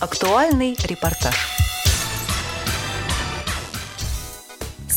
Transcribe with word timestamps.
Актуальный 0.00 0.76
репортаж. 0.84 1.34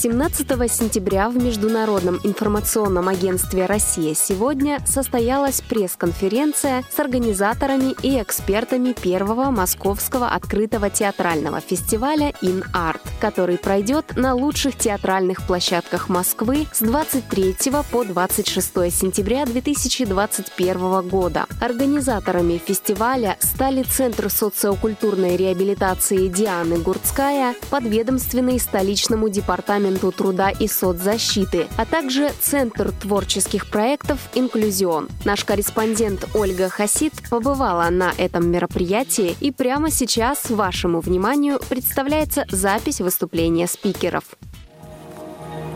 17 0.01 0.47
сентября 0.67 1.29
в 1.29 1.37
Международном 1.37 2.19
информационном 2.23 3.07
агентстве 3.07 3.67
«Россия 3.67 4.15
сегодня» 4.15 4.79
состоялась 4.83 5.61
пресс-конференция 5.61 6.83
с 6.89 6.99
организаторами 6.99 7.93
и 8.01 8.19
экспертами 8.19 8.93
первого 8.93 9.51
московского 9.51 10.29
открытого 10.29 10.89
театрального 10.89 11.61
фестиваля 11.61 12.33
«In 12.41 12.63
Art», 12.73 13.01
который 13.19 13.59
пройдет 13.59 14.15
на 14.15 14.33
лучших 14.33 14.75
театральных 14.75 15.45
площадках 15.45 16.09
Москвы 16.09 16.65
с 16.73 16.79
23 16.79 17.55
по 17.91 18.03
26 18.03 18.73
сентября 18.91 19.45
2021 19.45 21.07
года. 21.09 21.45
Организаторами 21.59 22.57
фестиваля 22.57 23.37
стали 23.39 23.83
Центр 23.83 24.31
социокультурной 24.31 25.37
реабилитации 25.37 26.27
Дианы 26.27 26.79
Гурцкая, 26.79 27.53
подведомственный 27.69 28.59
столичному 28.59 29.29
департаменту 29.29 29.90
Департаменту 29.91 30.11
труда 30.11 30.49
и 30.49 30.67
соцзащиты, 30.67 31.67
а 31.77 31.85
также 31.85 32.31
Центр 32.39 32.91
творческих 32.91 33.69
проектов 33.69 34.19
«Инклюзион». 34.33 35.09
Наш 35.25 35.43
корреспондент 35.43 36.27
Ольга 36.33 36.69
Хасид 36.69 37.13
побывала 37.29 37.89
на 37.89 38.11
этом 38.17 38.49
мероприятии 38.49 39.35
и 39.41 39.51
прямо 39.51 39.91
сейчас 39.91 40.49
вашему 40.49 41.01
вниманию 41.01 41.59
представляется 41.69 42.45
запись 42.49 43.01
выступления 43.01 43.67
спикеров. 43.67 44.23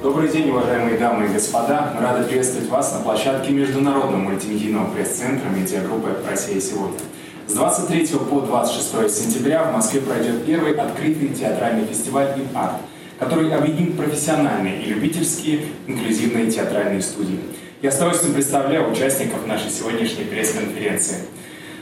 Добрый 0.01 0.29
день, 0.29 0.49
уважаемые 0.49 0.97
дамы 0.97 1.25
и 1.25 1.33
господа. 1.33 1.93
Мы 1.95 2.01
рады 2.01 2.25
приветствовать 2.25 2.69
вас 2.69 2.93
на 2.93 2.99
площадке 2.99 3.51
Международного 3.51 4.17
мультимедийного 4.17 4.93
пресс-центра 4.93 5.49
медиагруппы 5.49 6.15
«Россия 6.29 6.61
сегодня». 6.61 6.99
С 7.47 7.53
23 7.53 8.07
по 8.29 8.41
26 8.41 9.11
сентября 9.11 9.63
в 9.63 9.73
Москве 9.73 10.01
пройдет 10.01 10.45
первый 10.45 10.73
открытый 10.73 11.29
театральный 11.29 11.85
фестиваль 11.85 12.33
«Ин-Арт», 12.37 12.81
который 13.19 13.53
объединит 13.53 13.97
профессиональные 13.97 14.81
и 14.83 14.89
любительские 14.89 15.61
инклюзивные 15.87 16.51
театральные 16.51 17.01
студии. 17.01 17.39
Я 17.81 17.91
с 17.91 17.97
удовольствием 17.97 18.33
представляю 18.33 18.91
участников 18.91 19.45
нашей 19.45 19.69
сегодняшней 19.69 20.25
пресс-конференции. 20.25 21.17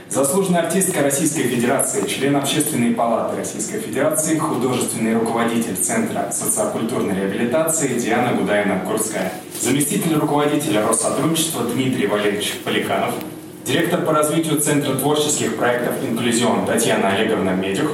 Заслуженная 0.10 0.62
артистка 0.62 1.02
Российской 1.02 1.44
Федерации, 1.44 2.06
член 2.08 2.36
Общественной 2.36 2.94
палаты 2.94 3.38
Российской 3.38 3.80
Федерации, 3.80 4.38
художественный 4.38 5.18
руководитель 5.18 5.76
Центра 5.76 6.30
социокультурной 6.32 7.16
реабилитации 7.16 7.98
Диана 7.98 8.38
Гудаина-Курская, 8.38 9.32
заместитель 9.60 10.14
руководителя 10.16 10.86
Россотрудничества 10.86 11.64
Дмитрий 11.64 12.06
Валерьевич 12.06 12.54
Поликанов, 12.64 13.16
директор 13.66 14.02
по 14.02 14.14
развитию 14.14 14.60
Центра 14.60 14.94
творческих 14.94 15.56
проектов 15.56 15.96
«Инклюзион» 16.04 16.68
Татьяна 16.68 17.14
Олеговна 17.14 17.52
Медюх, 17.52 17.90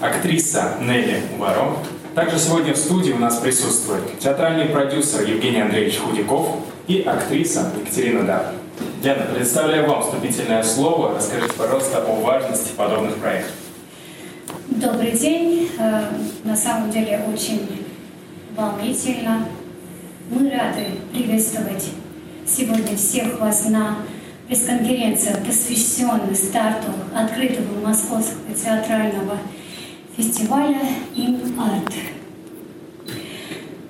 актриса 0.00 0.74
Нелли 0.80 1.20
Варо, 1.36 1.78
также 2.14 2.38
сегодня 2.38 2.74
в 2.74 2.76
студии 2.76 3.12
у 3.12 3.18
нас 3.18 3.36
присутствует 3.36 4.18
театральный 4.18 4.66
продюсер 4.66 5.26
Евгений 5.26 5.60
Андреевич 5.60 5.98
Худяков 5.98 6.56
и 6.86 7.02
актриса 7.02 7.70
Екатерина 7.78 8.24
Дар. 8.24 8.46
Диана, 9.02 9.26
предоставляю 9.32 9.88
вам 9.88 10.02
вступительное 10.02 10.62
слово. 10.62 11.14
Расскажите, 11.14 11.52
пожалуйста, 11.54 12.04
о 12.04 12.20
важности 12.20 12.72
подобных 12.76 13.16
проектов. 13.16 13.52
Добрый 14.68 15.12
день. 15.12 15.70
Э, 15.78 16.04
на 16.44 16.56
самом 16.56 16.90
деле 16.90 17.20
очень 17.32 17.86
волнительно. 18.56 19.46
Мы 20.30 20.50
рады 20.50 20.86
приветствовать 21.12 21.90
сегодня 22.46 22.96
всех 22.96 23.38
вас 23.40 23.68
на 23.68 23.98
пресс-конференции, 24.46 25.36
посвященной 25.46 26.34
старту 26.34 26.92
открытого 27.14 27.80
Московского 27.84 28.54
театрального 28.54 29.38
«Им 31.14 31.38
Арт». 31.58 31.94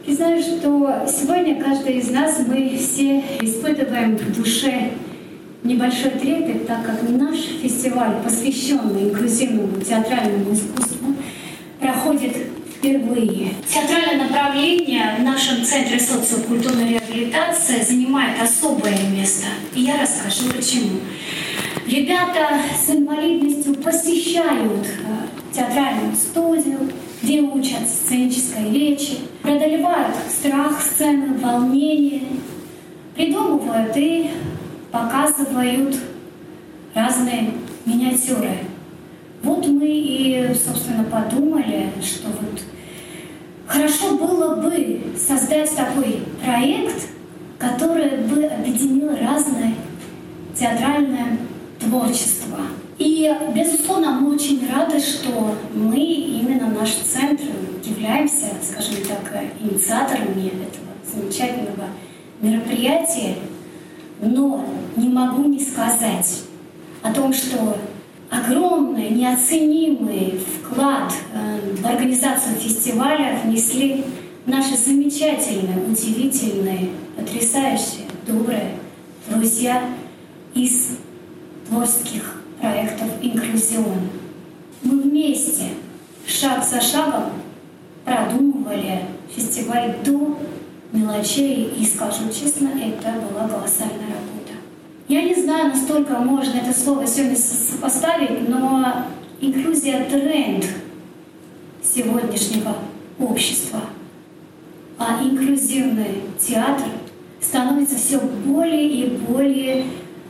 Признаю, 0.05 0.43
что 0.43 1.07
сегодня 1.09 1.63
каждый 1.63 1.99
из 1.99 2.11
нас, 2.11 2.39
мы 2.47 2.77
все 2.77 3.25
испытываем 3.41 4.17
в 4.17 4.37
душе 4.37 4.91
небольшой 5.63 6.11
трепет, 6.11 6.67
так 6.67 6.85
как 6.85 7.03
наш 7.09 7.39
фестиваль, 7.63 8.17
посвященный 8.23 9.05
инклюзивному 9.05 9.81
театральному 9.81 10.53
искусству, 10.53 11.15
проходит 11.81 12.37
впервые. 12.77 13.55
Театральное 13.67 14.29
направление 14.29 15.17
в 15.19 15.23
нашем 15.23 15.65
Центре 15.65 15.99
социокультурной 15.99 16.91
реабилитации 16.91 17.83
занимает 17.83 18.41
особое 18.43 18.99
место. 19.11 19.47
И 19.75 19.81
я 19.81 20.03
расскажу 20.03 20.53
почему. 20.55 21.01
Ребята 21.87 22.61
с 22.77 22.91
инвалидностью 22.91 23.75
посещают 23.77 24.87
э, 24.87 25.28
театральную 25.53 26.15
студию, 26.15 26.79
где 27.23 27.41
учат 27.41 27.89
сценической 27.89 28.71
речи, 28.71 29.19
преодолевают 29.43 30.17
страх 30.29 30.81
сцены, 30.81 31.39
волнение, 31.39 32.23
придумывают 33.15 33.97
и 33.97 34.31
показывают 34.91 35.97
разные 36.95 37.53
миниатюры. 37.85 38.59
Вот 39.43 39.67
мы 39.67 39.87
и, 39.87 40.55
собственно, 40.55 41.05
подумали, 41.05 41.91
что 42.03 42.29
вот 42.29 42.63
хорошо 43.67 44.17
было 44.17 44.57
бы 44.57 45.03
создать 45.17 45.75
такой 45.75 46.23
проект, 46.45 47.09
который 47.59 48.19
бы 48.23 48.45
объединил 48.45 49.11
разное 49.17 49.75
театральное 50.55 51.39
творчества. 51.79 52.59
И, 52.99 53.33
безусловно, 53.55 54.11
мы 54.11 54.35
очень 54.35 54.61
рады, 54.69 54.99
что 54.99 55.55
мы, 55.73 56.01
именно 56.01 56.69
наш 56.69 56.91
центр, 56.95 57.45
являемся, 57.85 58.47
скажем 58.63 58.97
так, 59.07 59.45
инициаторами 59.61 60.49
этого 60.49 60.89
замечательного 61.05 61.89
мероприятия. 62.41 63.37
Но 64.21 64.65
не 64.97 65.09
могу 65.09 65.45
не 65.45 65.61
сказать 65.61 66.43
о 67.03 67.13
том, 67.13 67.33
что 67.33 67.79
огромный, 68.31 69.11
неоценимый 69.11 70.41
вклад 70.41 71.13
э, 71.33 71.77
в 71.77 71.87
организацию 71.87 72.57
фестиваля 72.57 73.41
внесли 73.45 74.05
наши 74.45 74.77
замечательные, 74.77 75.79
удивительные, 75.87 76.91
потрясающие, 77.17 78.07
добрые 78.27 78.73
друзья 79.29 79.83
из 80.55 80.99
творческих 81.69 82.38
проектов 82.61 83.09
«Инклюзион». 83.23 84.09
Мы 84.83 85.01
вместе, 85.01 85.69
шаг 86.27 86.65
за 86.65 86.81
шагом, 86.81 87.33
продумывали 88.05 89.03
фестиваль 89.35 89.97
до 90.05 90.39
мелочей, 90.93 91.73
и, 91.77 91.85
скажу 91.85 92.29
честно, 92.29 92.69
это 92.69 93.21
была 93.21 93.49
колоссальная 93.49 94.07
работа. 94.07 94.55
Я 95.09 95.23
не 95.23 95.35
знаю, 95.35 95.71
настолько 95.71 96.19
можно 96.19 96.59
это 96.59 96.79
слово 96.79 97.07
сегодня 97.07 97.37
сопоставить, 97.37 98.49
но 98.49 99.07
инклюзия— 99.41 100.05
тренд 100.11 100.67
сегодняшнего 101.83 102.77
общества. 103.19 103.81
А 104.99 105.23
инклюзивный 105.23 106.23
театр 106.39 106.87
становится 107.41 107.97
все 107.97 108.19
более 108.19 108.89
и 108.89 109.11
более 109.17 109.85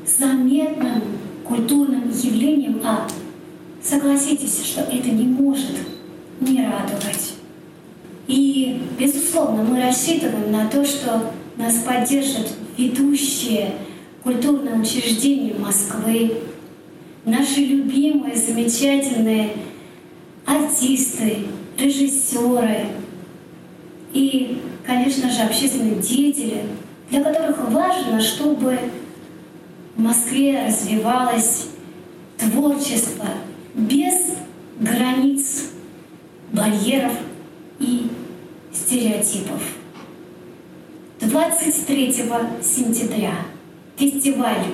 заметным 0.07 1.03
культурным 1.49 2.11
явлением, 2.11 2.81
а 2.85 3.09
согласитесь, 3.83 4.63
что 4.65 4.83
это 4.83 5.09
не 5.09 5.25
может 5.25 5.77
не 6.41 6.65
радовать. 6.65 7.35
И, 8.27 8.83
безусловно, 8.99 9.63
мы 9.63 9.83
рассчитываем 9.83 10.53
на 10.53 10.69
то, 10.69 10.85
что 10.85 11.33
нас 11.57 11.77
поддержат 11.79 12.53
ведущие 12.77 13.73
культурные 14.23 14.75
учреждения 14.75 15.55
Москвы, 15.55 16.35
наши 17.25 17.61
любимые, 17.61 18.37
замечательные 18.37 19.53
артисты, 20.45 21.47
режиссеры 21.79 22.87
и, 24.13 24.61
конечно 24.87 25.31
же, 25.31 25.43
общественные 25.43 25.97
деятели, 25.97 26.65
для 27.11 27.23
которых 27.23 27.71
важно, 27.71 28.21
чтобы 28.21 28.79
в 29.99 30.01
Москве 30.01 30.65
развивалось 30.65 31.67
творчество 32.39 33.27
без 33.75 34.37
границ, 34.79 35.71
барьеров 36.53 37.13
и 37.81 38.09
стереотипов. 38.73 39.61
23 41.21 42.13
сентября 42.63 43.35
фестиваль, 43.97 44.67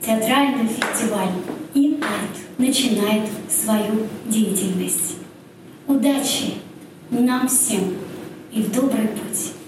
театральный 0.00 0.68
фестиваль 0.68 1.32
«Инарт» 1.74 2.38
начинает 2.56 3.28
свою 3.50 4.06
деятельность. 4.26 5.16
Удачи 5.88 6.54
нам 7.10 7.48
всем 7.48 7.96
и 8.52 8.62
в 8.62 8.72
добрый 8.72 9.08
путь! 9.08 9.61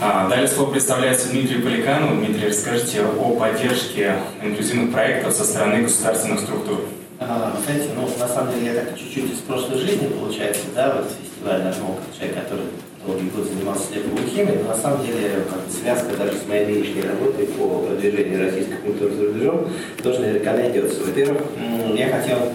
А, 0.00 0.28
далее 0.28 0.48
слово 0.48 0.72
представляется 0.72 1.30
Дмитрию 1.30 1.62
Поликанову. 1.62 2.16
Дмитрий, 2.16 2.48
расскажите 2.48 3.02
о 3.02 3.36
поддержке 3.36 4.16
инклюзивных 4.42 4.92
проектов 4.92 5.32
со 5.32 5.44
стороны 5.44 5.82
государственных 5.82 6.40
структур. 6.40 6.80
А, 7.18 7.56
знаете, 7.64 7.88
ну, 7.96 8.08
на 8.18 8.28
самом 8.28 8.52
деле, 8.52 8.74
я 8.74 8.80
так 8.80 8.98
чуть-чуть 8.98 9.32
из 9.32 9.38
прошлой 9.38 9.78
жизни, 9.78 10.08
получается, 10.08 10.64
да, 10.74 10.96
вот 10.96 11.10
фестиваль 11.10 11.62
«Нажмолка», 11.62 12.02
человек, 12.14 12.42
который 12.42 12.66
долгий 13.06 13.30
год 13.30 13.46
занимался 13.46 13.84
слепоухимией, 13.86 14.58
но 14.62 14.68
на 14.68 14.76
самом 14.76 15.06
деле 15.06 15.44
как 15.48 15.60
связка 15.70 16.16
даже 16.16 16.36
с 16.36 16.46
моей 16.46 16.66
личной 16.66 17.08
работой 17.08 17.46
по 17.46 17.86
продвижению 17.86 18.44
российской 18.44 18.76
культуры 18.76 19.14
за 19.14 19.26
рубежом 19.26 19.68
тоже 20.02 20.20
наверняка 20.20 20.52
найдется. 20.52 21.04
Во-первых, 21.04 21.42
я 21.94 22.08
хотел 22.08 22.52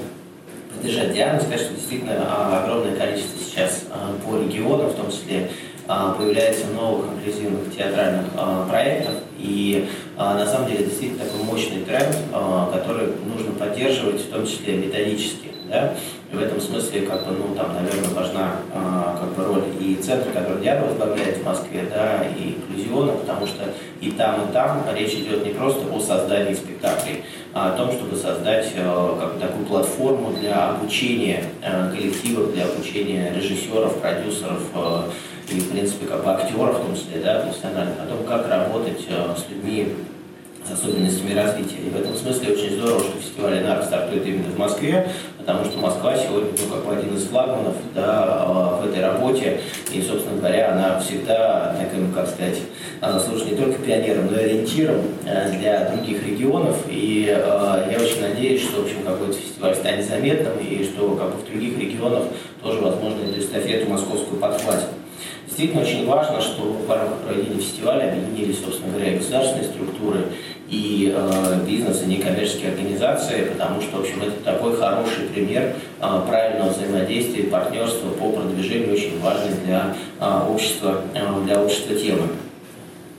поддержать 0.75 1.13
Диану, 1.13 1.39
сказать, 1.39 1.61
что 1.61 1.73
действительно 1.73 2.15
а, 2.17 2.63
огромное 2.63 2.95
количество 2.95 3.39
сейчас 3.39 3.85
а, 3.91 4.13
по 4.25 4.37
регионам, 4.37 4.89
в 4.89 4.95
том 4.95 5.09
числе 5.09 5.49
появляется 6.17 6.67
новых 6.67 7.07
инклюзивных 7.13 7.75
театральных 7.75 8.25
проектов. 8.69 9.13
И 9.37 9.87
на 10.17 10.45
самом 10.45 10.69
деле 10.69 10.85
действительно 10.85 11.25
такой 11.25 11.43
мощный 11.43 11.83
тренд, 11.83 12.15
который 12.71 13.07
нужно 13.25 13.51
поддерживать, 13.57 14.21
в 14.21 14.29
том 14.29 14.45
числе 14.45 14.77
методически. 14.77 15.49
Да? 15.69 15.93
И 16.31 16.35
в 16.35 16.41
этом 16.41 16.59
смысле, 16.59 17.01
как 17.01 17.25
бы, 17.25 17.33
ну, 17.33 17.55
там, 17.55 17.73
наверное, 17.73 18.13
важна 18.13 18.55
как 19.19 19.33
бы, 19.35 19.45
роль 19.45 19.63
и 19.79 19.95
центра, 19.95 20.31
который 20.31 20.61
Диана 20.61 20.85
возглавляет 20.85 21.37
в 21.37 21.45
Москве, 21.45 21.85
да, 21.89 22.25
и 22.37 22.55
инклюзиона, 22.55 23.13
потому 23.13 23.47
что 23.47 23.63
и 24.01 24.11
там, 24.11 24.49
и 24.49 24.53
там 24.53 24.83
речь 24.93 25.13
идет 25.13 25.45
не 25.45 25.53
просто 25.53 25.81
о 25.93 25.99
создании 25.99 26.53
спектаклей, 26.53 27.23
а 27.53 27.73
о 27.73 27.77
том, 27.77 27.91
чтобы 27.91 28.17
создать 28.17 28.73
как 28.75 29.33
бы, 29.33 29.39
такую 29.39 29.65
платформу 29.65 30.33
для 30.33 30.71
обучения 30.71 31.45
э, 31.61 31.91
коллективов, 31.91 32.53
для 32.53 32.65
обучения 32.65 33.33
режиссеров, 33.33 33.97
продюсеров, 33.99 34.61
э, 34.75 35.01
и, 35.51 35.59
в 35.59 35.69
принципе, 35.71 36.05
как 36.05 36.23
бы 36.23 36.31
актеров, 36.31 36.79
в 36.79 36.85
том 36.85 36.95
числе, 36.95 37.21
да, 37.23 37.39
профессиональных, 37.39 37.99
о 37.99 38.05
том, 38.05 38.23
как 38.25 38.47
работать 38.49 39.05
э, 39.09 39.35
с 39.37 39.49
людьми 39.49 39.93
с 40.67 40.71
особенностями 40.71 41.33
развития. 41.33 41.77
И 41.85 41.89
в 41.89 41.99
этом 41.99 42.15
смысле 42.15 42.53
очень 42.53 42.75
здорово, 42.75 42.99
что 42.99 43.19
фестиваль 43.19 43.59
Инар 43.59 43.83
стартует 43.83 44.25
именно 44.25 44.49
в 44.49 44.57
Москве, 44.57 45.07
потому 45.37 45.65
что 45.65 45.79
Москва 45.79 46.15
сегодня 46.15 46.51
ну, 46.51 46.75
как 46.75 46.85
бы 46.85 46.95
один 46.95 47.15
из 47.15 47.23
флагманов 47.25 47.75
да, 47.95 48.45
э, 48.47 48.83
в 48.83 48.89
этой 48.89 49.01
работе. 49.01 49.59
И, 49.91 50.01
собственно 50.01 50.37
говоря, 50.37 50.73
она 50.73 50.99
всегда 50.99 51.75
таким, 51.79 52.11
как 52.13 52.27
сказать, 52.27 52.59
она 53.01 53.19
служит 53.19 53.51
не 53.51 53.57
только 53.57 53.81
пионером, 53.81 54.27
но 54.31 54.39
и 54.39 54.43
ориентиром 54.43 55.01
э, 55.25 55.57
для 55.57 55.89
других 55.89 56.25
регионов. 56.25 56.77
И 56.87 57.25
э, 57.27 57.87
я 57.91 57.97
очень 57.99 58.21
надеюсь, 58.21 58.61
что 58.61 58.81
в 58.81 58.85
общем, 58.85 59.03
какой-то 59.03 59.33
фестиваль 59.33 59.75
станет 59.75 60.07
заметным, 60.07 60.53
и 60.59 60.83
что 60.83 61.15
как 61.15 61.31
бы, 61.31 61.41
в 61.41 61.45
других 61.45 61.77
регионах 61.79 62.23
тоже, 62.61 62.79
возможно, 62.79 63.23
эту 63.23 63.39
эстафету 63.39 63.89
московскую 63.89 64.39
подхватит. 64.39 64.85
Действительно 65.51 65.81
очень 65.81 66.07
важно, 66.07 66.39
что 66.39 66.61
в 66.63 66.89
рамках 66.89 67.19
проведения 67.27 67.59
фестиваля 67.59 68.09
объединились, 68.09 68.63
собственно 68.63 68.93
говоря, 68.93 69.11
и 69.11 69.17
государственные 69.17 69.65
структуры, 69.65 70.27
и 70.69 71.13
э, 71.13 71.65
бизнес, 71.67 72.03
и 72.03 72.05
некоммерческие 72.05 72.69
организации, 72.69 73.49
потому 73.51 73.81
что, 73.81 73.97
в 73.97 73.99
общем, 73.99 74.21
это 74.23 74.41
такой 74.45 74.77
хороший 74.77 75.25
пример 75.33 75.73
э, 75.99 76.21
правильного 76.25 76.69
взаимодействия, 76.69 77.43
партнерства 77.43 78.11
по 78.11 78.31
продвижению 78.31 78.93
очень 78.93 79.19
важной 79.19 79.53
для 79.65 79.93
э, 80.21 80.39
общества, 80.49 81.01
э, 81.13 81.43
для 81.43 81.61
общества 81.61 81.97
темы. 81.97 82.29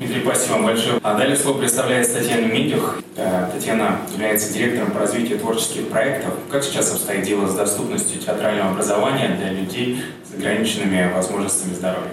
Дмитрий, 0.02 0.22
спасибо 0.22 0.54
вам 0.54 0.64
большое. 0.64 0.98
А 1.04 1.14
далее 1.14 1.36
слово 1.36 1.58
представляет 1.58 2.12
Татьяна 2.12 2.46
Митюх. 2.46 2.98
Э, 3.16 3.48
Татьяна 3.54 4.00
является 4.12 4.52
директором 4.52 4.90
по 4.90 4.98
развитию 4.98 5.38
творческих 5.38 5.88
проектов. 5.88 6.34
Как 6.50 6.64
сейчас 6.64 6.90
обстоит 6.90 7.24
дело 7.24 7.46
с 7.46 7.54
доступностью 7.54 8.20
театрального 8.20 8.72
образования 8.72 9.36
для 9.38 9.52
людей 9.52 10.02
с 10.28 10.34
ограниченными 10.34 11.12
возможностями 11.12 11.74
здоровья? 11.74 12.10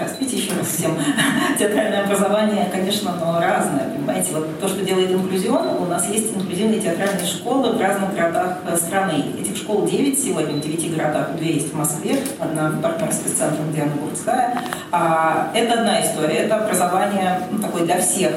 Простите 0.00 0.36
еще 0.36 0.52
раз 0.56 0.66
всем. 0.66 0.96
Театральное 1.58 2.04
образование, 2.04 2.66
конечно, 2.72 3.12
оно 3.12 3.38
разное. 3.38 3.90
Понимаете, 3.90 4.32
вот 4.32 4.58
то, 4.58 4.68
что 4.68 4.82
делает 4.82 5.10
инклюзион, 5.10 5.66
у 5.78 5.84
нас 5.84 6.08
есть 6.08 6.34
инклюзивные 6.34 6.80
театральные 6.80 7.26
школы 7.26 7.72
в 7.72 7.80
разных 7.80 8.14
городах 8.14 8.58
э, 8.66 8.76
страны. 8.76 9.24
Этих 9.38 9.56
школ 9.56 9.86
9 9.86 10.18
сегодня, 10.18 10.54
в 10.54 10.60
9 10.60 10.96
городах. 10.96 11.36
Две 11.36 11.54
есть 11.54 11.72
в 11.72 11.76
Москве, 11.76 12.18
одна 12.38 12.70
в 12.70 12.80
партнерстве 12.80 13.30
с 13.30 13.34
центром 13.34 13.72
Диана 13.74 13.92
Гурцкая. 14.00 14.62
А, 14.90 15.50
это 15.54 15.80
одна 15.80 16.00
история, 16.02 16.38
это 16.38 16.56
образование 16.64 17.40
ну, 17.50 17.58
такое 17.58 17.84
для 17.84 18.00
всех. 18.00 18.32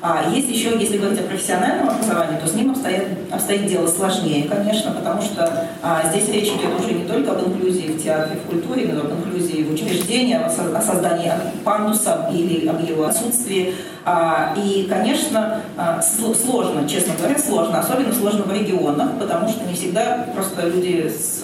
А 0.00 0.30
есть 0.30 0.48
еще, 0.48 0.78
если 0.78 0.98
говорить 0.98 1.20
о 1.20 1.24
профессиональном 1.24 1.90
образовании, 1.90 2.38
то 2.38 2.46
с 2.46 2.54
ним 2.54 2.70
обстоит, 2.70 3.04
обстоит 3.32 3.66
дело 3.66 3.88
сложнее, 3.88 4.48
конечно, 4.48 4.92
потому 4.92 5.20
что 5.20 5.66
а, 5.82 6.02
здесь 6.08 6.28
речь 6.28 6.48
идет 6.48 6.78
уже 6.78 6.92
не 6.92 7.04
только 7.04 7.32
об 7.32 7.40
инклюзии 7.40 7.88
в 7.88 8.02
театре, 8.02 8.38
в 8.38 8.48
культуре, 8.48 8.90
но 8.92 9.00
об 9.00 9.12
инклюзии 9.12 9.64
в 9.64 9.72
учреждении, 9.72 10.34
о 10.34 10.80
создании 10.80 11.32
пандуса 11.64 12.30
или 12.32 12.68
об 12.68 12.80
его 12.88 13.06
отсутствии. 13.06 13.74
А, 14.04 14.54
и, 14.56 14.86
конечно, 14.88 15.62
а, 15.76 16.00
сложно, 16.00 16.88
честно 16.88 17.14
говоря, 17.18 17.36
сложно, 17.38 17.80
особенно 17.80 18.12
сложно 18.12 18.44
в 18.44 18.52
регионах, 18.52 19.18
потому 19.18 19.48
что 19.48 19.64
не 19.64 19.74
всегда 19.74 20.28
просто 20.32 20.68
люди 20.68 21.08
с 21.08 21.42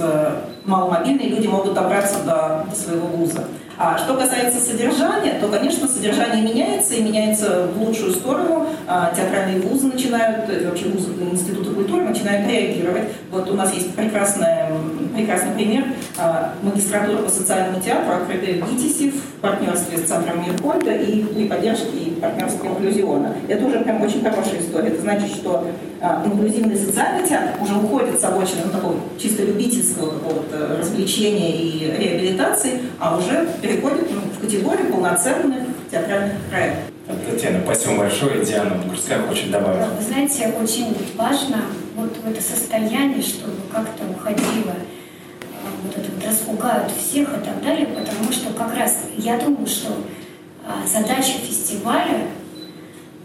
маломобильные 0.65 1.29
люди 1.29 1.47
могут 1.47 1.75
добраться 1.75 2.21
до, 2.25 2.67
до 2.71 2.77
своего 2.77 3.07
вуза. 3.09 3.45
А 3.77 3.99
что 3.99 4.15
касается 4.15 4.61
содержания, 4.61 5.39
то, 5.41 5.49
конечно, 5.49 5.89
содержание 5.89 6.43
меняется 6.43 6.95
и 6.95 7.03
меняется 7.03 7.67
в 7.75 7.83
лучшую 7.83 8.13
сторону. 8.13 8.69
А, 8.87 9.13
театральные 9.15 9.61
вузы 9.61 9.89
начинают, 9.89 10.49
э, 10.49 10.69
вообще 10.69 10.87
вузы 10.87 11.13
Института 11.33 11.71
культуры 11.71 12.05
начинают 12.05 12.49
реагировать. 12.49 13.05
Вот 13.33 13.51
у 13.51 13.55
нас 13.55 13.75
есть 13.75 13.95
прекрасная, 13.95 14.71
прекрасный 15.15 15.53
пример. 15.55 15.85
А, 16.19 16.55
магистратура 16.63 17.19
по 17.19 17.31
социальному 17.31 17.83
театру, 17.83 18.15
открытая 18.15 18.63
в 18.63 18.71
ГИТИСе 18.71 19.11
в 19.11 19.41
партнерстве 19.41 19.99
с 19.99 20.03
Центром 20.03 20.45
Миркольда 20.47 20.95
и 20.95 21.23
при 21.25 21.49
поддержке 21.49 21.89
и 21.97 22.11
партнерства 22.21 22.67
инклюзиона. 22.67 23.35
Это 23.49 23.65
уже 23.67 23.81
прям 23.81 24.03
очень 24.03 24.23
хорошая 24.23 24.61
история. 24.61 24.89
Это 24.89 25.01
значит, 25.01 25.31
что 25.31 25.67
а, 26.01 26.23
инклюзивный 26.25 26.77
социальный 26.77 27.27
театр 27.27 27.55
уже 27.63 27.75
уходит 27.75 28.21
с 28.21 28.25
обочины 28.25 28.63
ну, 28.67 28.71
такого 28.71 28.97
чисто 29.19 29.43
любительского 29.43 30.11
какого-то 30.11 30.77
развлечения 30.79 31.53
и 31.57 31.97
реабилитации, 31.99 32.81
а 32.99 33.17
уже 33.17 33.49
переходит 33.61 34.11
ну, 34.11 34.21
в 34.37 34.41
категорию 34.41 34.93
полноценных 34.93 35.63
театральных 35.91 36.37
проектов. 36.51 36.95
Татьяна, 37.31 37.61
спасибо 37.65 37.99
большое. 37.99 38.45
Диана 38.45 38.77
Бугурская 38.77 39.19
хочет 39.21 39.51
добавить. 39.51 39.87
Вы 39.99 40.03
знаете, 40.03 40.55
очень 40.61 40.97
важно 41.17 41.59
вот 41.97 42.17
в 42.17 42.31
это 42.31 42.41
состояние, 42.41 43.23
чтобы 43.23 43.53
как-то 43.71 44.05
уходило 44.11 44.75
распугают 46.55 46.93
всех 46.93 47.29
и 47.29 47.45
так 47.45 47.63
далее, 47.63 47.87
потому 47.87 48.33
что 48.33 48.53
как 48.53 48.77
раз 48.77 49.05
я 49.17 49.39
думаю, 49.39 49.67
что 49.67 49.93
а, 50.67 50.87
задача 50.87 51.39
фестиваля 51.39 52.29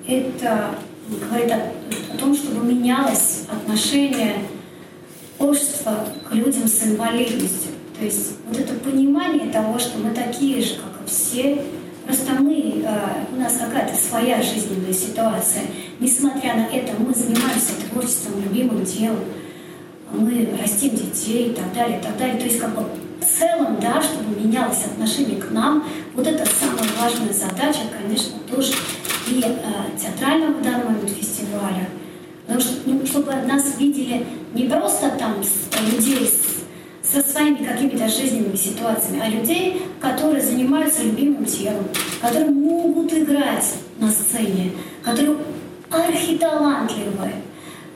это 0.07 0.75
говорит 1.07 1.51
о, 1.51 2.13
о 2.13 2.17
том, 2.17 2.35
чтобы 2.35 2.65
менялось 2.65 3.43
отношение 3.49 4.37
общества 5.37 6.05
к 6.27 6.33
людям 6.33 6.67
с 6.67 6.83
инвалидностью. 6.83 7.71
То 7.97 8.05
есть 8.05 8.31
вот 8.47 8.57
это 8.57 8.73
понимание 8.75 9.51
того, 9.51 9.77
что 9.77 9.99
мы 9.99 10.11
такие 10.11 10.61
же, 10.61 10.75
как 10.75 11.05
и 11.05 11.09
все, 11.09 11.63
просто 12.05 12.33
мы, 12.33 12.83
э, 12.83 13.35
у 13.35 13.39
нас 13.39 13.57
какая-то 13.57 13.95
своя 13.95 14.41
жизненная 14.41 14.93
ситуация. 14.93 15.63
Несмотря 15.99 16.55
на 16.55 16.65
это, 16.65 16.93
мы 16.97 17.13
занимаемся 17.13 17.73
творчеством, 17.89 18.41
любимым 18.41 18.83
делом, 18.83 19.19
мы 20.11 20.49
растим 20.61 20.91
детей 20.91 21.49
и 21.49 21.53
так 21.53 21.73
далее, 21.73 21.99
и 21.99 22.03
так 22.03 22.17
далее. 22.17 22.37
То 22.37 22.45
есть 22.45 22.59
как 22.59 22.73
бы 22.75 22.83
в 23.19 23.25
целом, 23.25 23.77
да, 23.81 24.01
чтобы 24.01 24.39
менялось 24.39 24.85
отношение 24.85 25.39
к 25.39 25.51
нам, 25.51 25.83
вот 26.15 26.25
это 26.25 26.45
самая 26.45 26.89
важная 26.99 27.33
задача, 27.33 27.81
конечно, 27.97 28.39
тоже 28.51 28.73
и 29.27 29.41
э, 29.41 29.97
театрального 29.99 30.57
момент 30.57 31.09
фестиваля. 31.09 31.89
Потому 32.45 32.61
что, 32.61 32.73
ну, 32.85 33.05
чтобы 33.05 33.33
нас 33.47 33.77
видели 33.77 34.25
не 34.53 34.63
просто 34.63 35.11
там 35.11 35.35
людей 35.91 36.27
с, 36.27 37.07
со 37.07 37.21
своими 37.21 37.63
какими-то 37.63 38.07
жизненными 38.07 38.55
ситуациями, 38.55 39.21
а 39.23 39.29
людей, 39.29 39.83
которые 39.99 40.41
занимаются 40.41 41.03
любимым 41.03 41.45
делом, 41.45 41.85
которые 42.21 42.49
могут 42.49 43.13
играть 43.13 43.75
на 43.99 44.09
сцене, 44.09 44.71
которые 45.03 45.37
архиталантливые. 45.91 47.35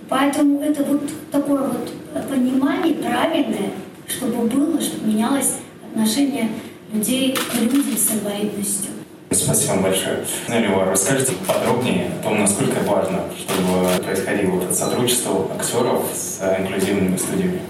Поэтому 0.10 0.62
это 0.62 0.84
вот 0.84 1.02
такое 1.32 1.64
вот 1.64 1.92
понимание 2.30 2.94
правильное, 2.96 3.72
чтобы 4.08 4.48
было, 4.48 4.82
чтобы 4.82 5.08
менялось 5.08 5.56
отношение 5.92 6.50
людей 6.94 7.36
к 7.36 7.56
людям 7.56 7.98
с 7.98 8.12
инвалидностью. 8.12 8.92
Спасибо 9.32 9.72
вам 9.72 9.84
большое. 9.84 10.26
Налева, 10.48 10.86
расскажите 10.86 11.34
подробнее 11.48 12.12
о 12.20 12.24
том, 12.24 12.40
насколько 12.40 12.80
важно, 12.82 13.24
чтобы 13.38 14.04
происходило 14.04 14.62
это 14.62 14.74
сотрудничество 14.74 15.48
актеров 15.56 16.06
с 16.14 16.40
инклюзивными 16.60 17.18
студиями. 17.18 17.62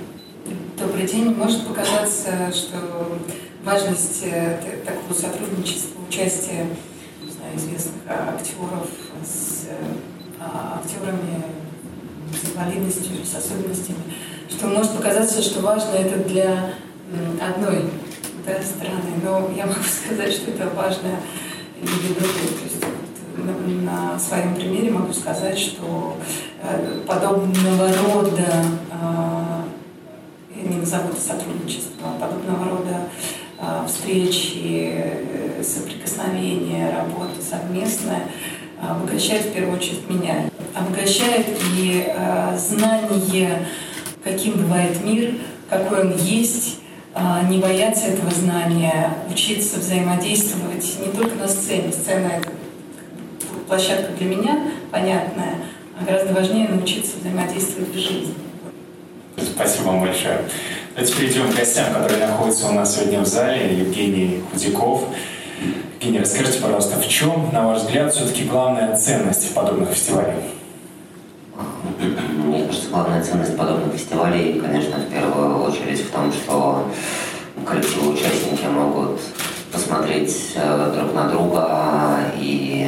Добрый 0.78 1.08
день. 1.08 1.34
Может 1.34 1.66
показаться, 1.66 2.52
что 2.54 3.18
важность 3.64 4.24
э, 4.24 4.58
такого 4.86 5.14
сотрудничества, 5.14 6.02
участия 6.10 6.66
не 7.24 7.32
знаю, 7.32 7.56
известных 7.56 7.96
актеров 8.08 8.90
с 9.26 9.68
а, 10.40 10.82
актерами 10.84 11.44
с 12.34 12.52
инвалидностью, 12.52 13.26
с 13.26 13.36
особенностями, 13.36 14.00
что 14.58 14.68
может 14.68 14.92
показаться, 14.92 15.42
что 15.42 15.62
важно 15.62 15.96
это 15.96 16.18
для 16.30 16.74
одной 17.42 17.86
да, 18.46 18.62
страны, 18.62 19.22
но 19.24 19.50
я 19.56 19.66
могу 19.66 19.84
сказать, 19.84 20.34
что 20.34 20.52
это 20.52 20.70
важно 20.76 21.20
или 21.82 22.14
другой. 22.14 22.48
То 22.58 22.64
есть 22.64 22.84
на, 23.38 23.92
на 23.92 24.20
своем 24.20 24.56
примере 24.56 24.92
могу 24.92 25.14
сказать, 25.14 25.58
что 25.58 26.18
э, 26.62 27.02
подобного 27.06 27.88
рода 27.88 28.66
позовут 30.94 31.18
сотрудничество, 31.18 32.10
подобного 32.20 32.78
рода 32.78 33.08
а, 33.60 33.88
встречи, 33.88 34.92
э, 34.94 35.64
соприкосновения, 35.64 36.94
работа 36.96 37.42
совместная 37.42 38.28
обогащает 38.80 39.46
в 39.46 39.54
первую 39.54 39.78
очередь 39.78 40.08
меня. 40.08 40.50
Обогащает 40.76 41.48
и 41.78 42.06
э, 42.06 42.58
знание, 42.58 43.66
каким 44.24 44.54
бывает 44.54 45.04
мир, 45.04 45.36
какой 45.70 46.02
он 46.02 46.18
есть, 46.18 46.80
э, 47.16 47.20
не 47.50 47.60
бояться 47.60 48.06
этого 48.06 48.32
знания, 48.32 49.10
учиться 49.32 49.80
взаимодействовать 49.80 50.98
не 51.00 51.12
только 51.12 51.36
на 51.36 51.48
сцене. 51.48 51.92
Сцена— 51.92 52.28
это 52.38 52.50
площадка 53.68 54.14
для 54.14 54.28
меня 54.28 54.72
понятная, 54.92 55.56
а 56.00 56.06
гораздо 56.06 56.34
важнее 56.34 56.70
научиться 56.70 57.18
взаимодействовать 57.20 57.90
в 57.90 57.98
жизни. 57.98 58.34
Спасибо 59.38 59.88
вам 59.88 60.02
большое. 60.02 60.42
Давайте 60.96 61.16
перейдем 61.16 61.52
к 61.52 61.56
гостям, 61.56 61.94
которые 61.94 62.28
находятся 62.28 62.70
у 62.70 62.74
нас 62.74 62.96
сегодня 62.96 63.22
в 63.22 63.26
зале. 63.26 63.78
Евгений 63.80 64.42
Худяков. 64.52 65.06
Евгений, 66.00 66.20
расскажите, 66.20 66.60
пожалуйста, 66.60 67.00
в 67.00 67.08
чем, 67.08 67.50
на 67.52 67.68
ваш 67.68 67.82
взгляд, 67.82 68.14
все-таки 68.14 68.44
главная 68.44 68.96
ценность 68.96 69.54
подобных 69.56 69.90
фестивалей? 69.90 70.36
Мне 72.00 72.66
кажется, 72.66 72.90
главная 72.90 73.24
ценность 73.24 73.56
подобных 73.56 73.94
фестивалей, 73.94 74.60
конечно, 74.60 74.98
в 74.98 75.10
первую 75.10 75.64
очередь 75.64 76.02
в 76.02 76.12
том, 76.12 76.32
что 76.32 76.90
коллективы 77.66 78.14
участники 78.14 78.66
могут 78.66 79.20
посмотреть 79.72 80.54
э, 80.56 80.92
друг 80.96 81.14
на 81.14 81.30
друга 81.30 82.20
и 82.38 82.88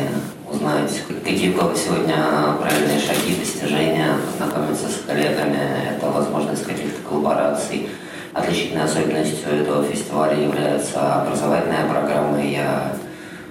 узнать, 0.49 1.01
какие 1.23 1.51
у 1.51 1.57
кого 1.57 1.75
сегодня 1.75 2.15
правильные 2.59 2.99
шаги, 2.99 3.35
достижения, 3.35 4.15
познакомиться 4.31 4.87
с 4.87 5.05
коллегами, 5.05 5.59
это 5.95 6.07
возможность 6.07 6.65
каких-то 6.65 7.01
коллабораций. 7.07 7.89
Отличительной 8.33 8.83
особенностью 8.83 9.49
этого 9.49 9.83
фестиваля 9.83 10.37
является 10.37 11.21
образовательная 11.21 11.87
программа. 11.87 12.43
Я 12.43 12.93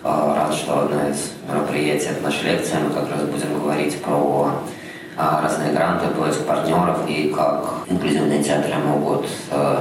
э, 0.02 0.06
рад, 0.06 0.54
что 0.54 0.80
одно 0.80 1.08
из 1.08 1.32
мероприятий– 1.48 2.06
это 2.10 2.22
наша 2.22 2.44
лекция. 2.44 2.80
Мы 2.80 2.90
как 2.90 3.10
раз 3.10 3.22
будем 3.22 3.58
говорить 3.60 4.02
про 4.02 4.50
разные 5.16 5.72
гранты, 5.72 6.08
поиск 6.08 6.44
партнеров 6.44 6.98
и 7.08 7.32
как 7.34 7.84
инклюзивные 7.88 8.42
театры 8.42 8.74
могут 8.76 9.26
э, 9.50 9.76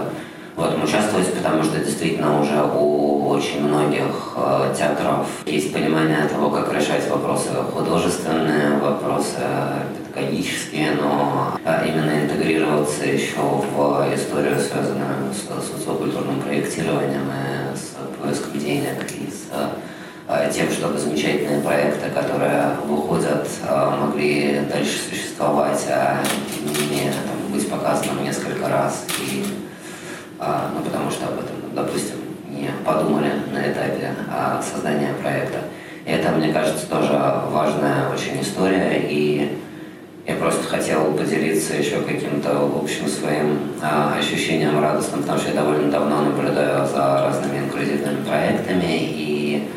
в 0.56 0.64
этом 0.64 0.84
участвовать, 0.84 1.34
потому 1.34 1.64
что 1.64 1.80
действительно 1.80 2.40
уже 2.40 2.62
у 2.64 3.28
очень 3.30 3.68
многих 3.68 4.34
э, 4.36 4.74
театров 4.78 5.28
есть 5.46 5.74
понимание 5.74 6.28
того, 6.28 6.50
как 6.52 6.72
решать 6.74 7.10
вопросы 7.10 7.50
художественные, 7.74 8.78
вопросы 8.78 9.40
педагогические, 9.98 10.92
но 10.92 11.58
э, 11.66 11.88
именно 11.88 12.24
интегрироваться 12.24 13.06
еще 13.06 13.40
в 13.40 14.06
историю, 14.14 14.60
связанную 14.60 15.34
с 15.34 15.72
социокультурным 15.72 16.42
проектированием 16.42 17.28
и 17.28 17.76
с 17.76 17.96
поиском 18.22 18.60
денег 18.60 19.04
и 19.12 19.32
с 19.32 19.48
э, 20.28 20.43
тем, 20.54 20.72
чтобы 20.72 21.00
замечательные 21.00 21.62
проекты, 21.62 22.10
которые 22.12 22.76
выходят, 22.86 23.48
э, 23.68 23.90
могли 24.00 24.62
дальше 24.72 25.00
существовать, 25.10 25.84
а 25.90 26.24
не 26.92 27.06
там, 27.10 27.52
быть 27.52 27.68
показанным 27.70 28.24
несколько 28.24 28.70
раз. 28.70 29.06
И 29.20 29.44
а, 30.40 30.70
ну, 30.76 30.84
потому 30.84 31.10
что 31.10 31.26
об 31.28 31.40
этом, 31.40 31.56
допустим, 31.74 32.18
не 32.50 32.70
подумали 32.86 33.32
на 33.52 33.72
этапе 33.72 34.14
а, 34.30 34.62
создания 34.62 35.14
проекта. 35.22 35.60
И 36.06 36.12
это, 36.12 36.32
мне 36.32 36.52
кажется, 36.52 36.86
тоже 36.88 37.14
важная 37.50 38.10
очень 38.14 38.42
история, 38.42 39.00
и 39.10 39.58
я 40.28 40.36
просто 40.36 40.64
хотел 40.64 41.14
поделиться 41.14 41.76
еще 41.76 42.02
каким-то 42.02 42.70
общим 42.76 43.08
своим 43.08 43.72
а, 43.82 44.16
ощущением 44.20 44.82
радостным, 44.82 45.22
потому 45.22 45.40
что 45.40 45.50
я 45.50 45.56
довольно 45.56 45.90
давно 45.90 46.22
наблюдаю 46.22 46.86
за 46.86 47.22
разными 47.26 47.60
инклюзивными 47.60 48.24
проектами, 48.26 49.00
и 49.00 49.70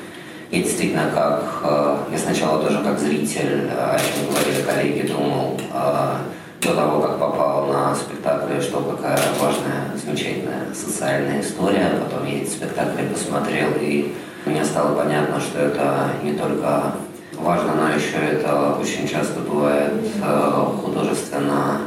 я 0.50 0.62
действительно 0.62 1.10
как, 1.12 1.42
а, 1.62 2.06
я 2.10 2.18
сначала 2.18 2.62
тоже 2.62 2.82
как 2.82 2.98
зритель, 2.98 3.68
о 3.70 3.98
чем 3.98 4.30
говорили 4.30 4.62
коллеги, 4.62 5.06
думал, 5.08 5.60
а, 5.72 6.18
до 6.60 6.74
того, 6.74 7.00
как 7.00 7.18
попал 7.18 7.66
на 7.66 7.94
спектакль, 7.94 8.60
что 8.60 8.80
какая 8.80 9.18
важная, 9.40 9.90
замечательная 9.94 10.72
социальная 10.74 11.40
история. 11.40 12.00
Потом 12.02 12.26
я 12.26 12.42
эти 12.42 12.50
спектакли 12.50 13.08
посмотрел, 13.12 13.68
и 13.80 14.14
мне 14.46 14.64
стало 14.64 14.94
понятно, 14.94 15.40
что 15.40 15.58
это 15.58 16.10
не 16.22 16.32
только 16.32 16.94
важно, 17.34 17.74
но 17.74 17.88
еще 17.88 18.16
это 18.16 18.76
очень 18.80 19.06
часто 19.06 19.40
бывает 19.40 19.92
э, 20.22 20.64
художественно 20.82 21.80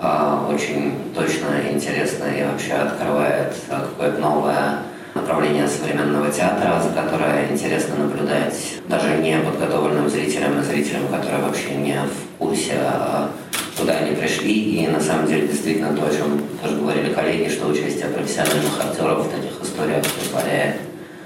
э, 0.00 0.38
очень 0.48 1.12
точно 1.14 1.70
интересно 1.70 2.24
и 2.24 2.44
вообще 2.44 2.74
открывает 2.74 3.54
э, 3.68 3.80
какое-то 3.80 4.20
новое 4.20 4.78
направление 5.14 5.68
современного 5.68 6.30
театра, 6.30 6.82
за 6.82 6.90
которое 6.90 7.50
интересно 7.50 7.96
наблюдать 7.96 8.54
даже 8.88 9.16
не 9.16 9.38
подготовленным 9.38 10.08
зрителям 10.08 10.60
и 10.60 10.62
зрителям, 10.62 11.08
которые 11.08 11.42
вообще 11.42 11.74
не 11.74 11.94
в 11.94 12.38
курсе 12.38 12.74
а 12.80 13.30
куда 13.78 13.94
они 13.94 14.14
пришли, 14.14 14.52
и 14.52 14.86
на 14.86 15.00
самом 15.00 15.26
деле 15.26 15.48
действительно 15.48 15.94
то, 15.94 16.06
о 16.06 16.10
чем 16.10 16.42
тоже 16.62 16.76
говорили 16.76 17.12
коллеги, 17.12 17.48
что 17.48 17.68
участие 17.68 18.06
профессиональных 18.08 18.78
актеров 18.78 19.26
в 19.26 19.30
таких 19.30 19.60
историях 19.62 20.04
позволяет 20.04 20.76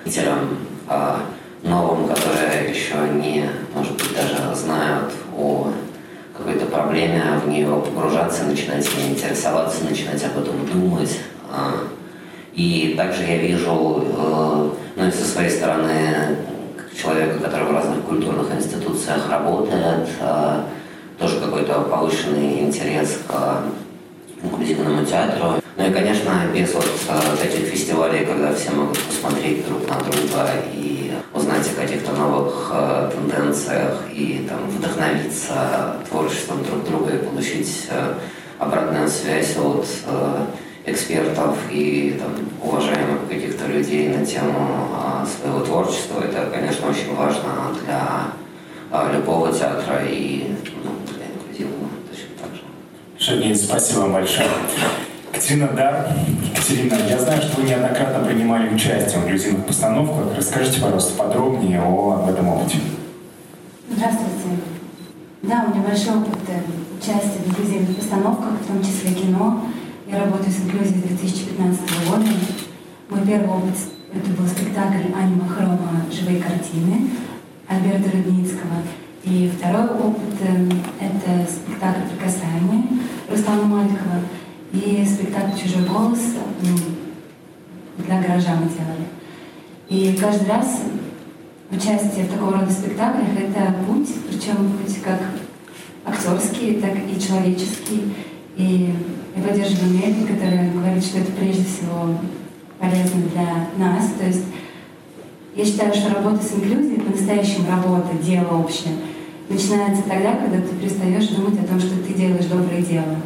зрителям 0.05 0.59
а, 0.89 1.23
новым, 1.63 2.09
которые 2.09 2.71
еще 2.71 2.95
не, 3.15 3.49
может 3.75 3.93
быть, 3.95 4.15
даже 4.15 4.55
знают 4.55 5.13
о 5.37 5.73
какой-то 6.37 6.67
проблеме, 6.67 7.23
в 7.45 7.49
нее 7.49 7.67
погружаться, 7.67 8.45
начинать 8.45 8.87
ей 8.97 9.11
интересоваться, 9.11 9.85
начинать 9.85 10.23
об 10.25 10.39
этом 10.43 10.67
думать. 10.67 11.19
И 12.57 12.95
также 12.97 13.23
я 13.23 13.37
вижу, 13.37 14.03
э, 14.03 14.71
ну 14.97 15.07
и 15.07 15.11
со 15.11 15.25
своей 15.27 15.51
стороны, 15.51 16.39
человека, 16.99 17.39
который 17.39 17.69
в 17.69 17.73
разных 17.73 18.03
культурных 18.05 18.51
институциях 18.51 19.31
работает, 19.31 20.09
э, 20.21 20.63
тоже 21.19 21.39
какой-то 21.39 21.83
повышенный 21.83 22.61
интерес 22.61 23.19
к 23.29 23.63
инклюзивному 24.43 25.05
театру. 25.05 25.63
Ну 25.77 25.87
и, 25.87 25.93
конечно, 25.93 26.31
без 26.55 26.73
вот 26.73 26.89
э, 27.11 27.37
таких 27.43 27.69
фестивалей, 27.69 28.25
когда 28.25 28.55
все 28.55 28.71
могут 28.71 28.99
посмотреть 29.01 29.67
друг 29.69 29.87
на 29.87 29.97
друга 30.01 30.49
и 30.73 31.13
узнать 31.35 31.71
о 31.71 31.81
каких-то 31.83 32.13
новых 32.13 32.73
э, 32.73 33.11
тенденциях 33.15 34.05
и 34.11 34.47
там 34.49 34.67
вдохновиться 34.71 35.97
творчеством 36.09 36.65
друг 36.65 36.85
друга 36.85 37.17
и 37.17 37.19
получить 37.19 37.87
обратную 38.59 39.07
связь 39.09 39.55
от 39.59 39.85
экспертов 40.87 41.57
и 41.71 42.19
там, 42.19 42.33
уважаемых 42.63 43.29
каких-то 43.29 43.67
людей 43.67 44.09
на 44.09 44.25
тему 44.25 44.89
э, 44.95 45.27
своего 45.27 45.61
творчества. 45.61 46.23
Это, 46.23 46.49
конечно, 46.51 46.89
очень 46.89 47.15
важно 47.15 47.75
для 47.85 48.29
э, 48.93 49.15
любого 49.15 49.53
театра 49.53 50.05
и 50.07 50.55
ну, 50.85 50.93
Шагин, 53.19 53.57
спасибо 53.57 54.01
вам 54.01 54.13
большое. 54.13 54.47
Катерина 55.33 55.69
Дар. 55.69 56.09
Катерина, 56.55 56.95
я 57.09 57.19
знаю, 57.19 57.43
что 57.43 57.61
вы 57.61 57.69
неоднократно 57.69 58.25
принимали 58.25 58.73
участие 58.73 59.21
в 59.21 59.25
инклюзивных 59.25 59.67
постановках. 59.67 60.37
Расскажите, 60.37 60.81
пожалуйста, 60.81 61.15
подробнее 61.15 61.83
о 61.83 62.25
этом 62.29 62.49
опыте. 62.49 62.79
Здравствуйте. 63.91 64.61
Да, 65.43 65.65
у 65.67 65.75
меня 65.75 65.89
большой 65.89 66.19
опыт 66.19 66.39
э, 66.49 66.61
участия 67.01 67.41
в 67.45 67.49
инклюзивных 67.49 67.97
постановках, 67.97 68.61
в 68.63 68.67
том 68.67 68.83
числе 68.83 69.13
кино. 69.13 69.63
Я 70.09 70.21
работаю 70.21 70.53
с 70.53 70.59
инклюзией 70.61 71.01
с 71.01 71.19
2015 71.19 72.09
года. 72.09 72.27
Мой 73.11 73.27
первый 73.27 73.49
опыт— 73.49 73.75
это 74.15 74.31
был 74.41 74.47
спектакль 74.47 75.13
«Анима 75.13 75.49
Хрома. 75.49 76.07
Живые 76.13 76.41
картины» 76.41 77.11
Альберта 77.67 78.17
Рудницкого. 78.17 78.83
И 79.25 79.51
второй 79.59 79.89
опыт 79.89 80.35
э,— 80.43 80.69
это 81.01 81.51
спектакль 81.51 82.03
«Прикасаемые» 82.09 82.85
Руслана 83.29 83.65
Маликова 83.65 84.21
и 84.73 85.05
спектакль 85.05 85.59
«Чужой 85.59 85.89
голос» 85.89 86.21
для 87.99 88.21
гаража 88.21 88.55
мы 88.55 88.69
делали. 88.69 89.09
И 89.89 90.17
каждый 90.17 90.49
раз 90.49 90.83
участие 91.69 92.27
в 92.27 92.33
такого 92.33 92.61
рода 92.61 92.71
спектаклях— 92.71 93.29
это 93.37 93.75
путь, 93.85 94.09
причем 94.29 94.71
путь 94.71 95.03
как 95.03 95.21
актерский, 96.05 96.81
так 96.81 96.93
и 96.95 97.21
человеческий. 97.21 98.15
И 98.57 98.95
я 99.37 99.43
поддерживаю 99.43 99.93
Мельни, 99.93 100.27
которая 100.27 100.73
говорит, 100.73 101.05
что 101.05 101.19
это 101.19 101.33
прежде 101.33 101.65
всего 101.65 102.19
полезно 102.79 103.23
для 103.33 103.85
нас. 103.85 104.13
То 104.19 104.27
есть 104.27 104.45
я 105.55 105.65
считаю, 105.65 105.95
что 105.95 106.15
работа 106.15 106.43
с 106.43 106.53
инклюзией, 106.55 107.01
по-настоящему 107.01 107.71
работа, 107.71 108.17
дело 108.23 108.59
общее— 108.59 108.93
начинается 109.49 110.03
тогда, 110.03 110.35
когда 110.35 110.59
ты 110.59 110.75
перестаешь 110.75 111.29
думать 111.29 111.59
о 111.61 111.67
том, 111.67 111.79
что 111.79 111.97
ты 112.03 112.13
делаешь 112.15 112.47
доброе 112.47 112.83
дело. 112.83 113.17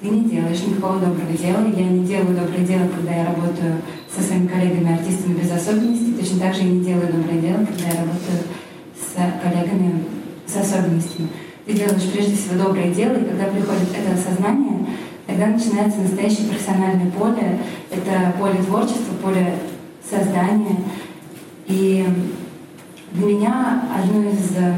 Ты 0.00 0.08
не 0.08 0.28
делаешь 0.28 0.62
никакого 0.66 1.00
доброго 1.00 1.32
дела. 1.32 1.66
Я 1.74 1.88
не 1.88 2.06
делаю 2.06 2.36
доброе 2.36 2.66
дело, 2.66 2.88
когда 2.88 3.14
я 3.14 3.26
работаю 3.26 3.80
со 4.14 4.22
своими 4.22 4.46
коллегами, 4.46 4.92
артистами 4.92 5.40
без 5.40 5.50
особенностей. 5.50 6.12
Точно 6.12 6.40
так 6.40 6.54
же 6.54 6.62
я 6.62 6.68
не 6.68 6.84
делаю 6.84 7.12
доброе 7.12 7.40
дело, 7.40 7.66
когда 7.66 7.86
я 7.88 8.00
работаю 8.00 8.38
с 8.94 9.14
коллегами 9.42 10.04
с 10.46 10.56
особенностями. 10.56 11.28
Ты 11.66 11.72
делаешь 11.72 12.10
прежде 12.12 12.36
всего 12.36 12.64
доброе 12.64 12.92
дело, 12.92 13.14
и 13.14 13.24
когда 13.24 13.46
приходит 13.46 13.88
это 13.96 14.12
осознание, 14.12 14.86
тогда 15.26 15.46
начинается 15.46 16.00
настоящее 16.00 16.48
профессиональное 16.48 17.10
поле. 17.10 17.58
Это 17.90 18.34
поле 18.38 18.62
творчества, 18.62 19.14
поле 19.22 19.54
создания. 20.08 20.76
И 21.66 22.06
для 23.12 23.26
меня 23.26 23.82
одно 23.96 24.28
из 24.28 24.54
э, 24.58 24.74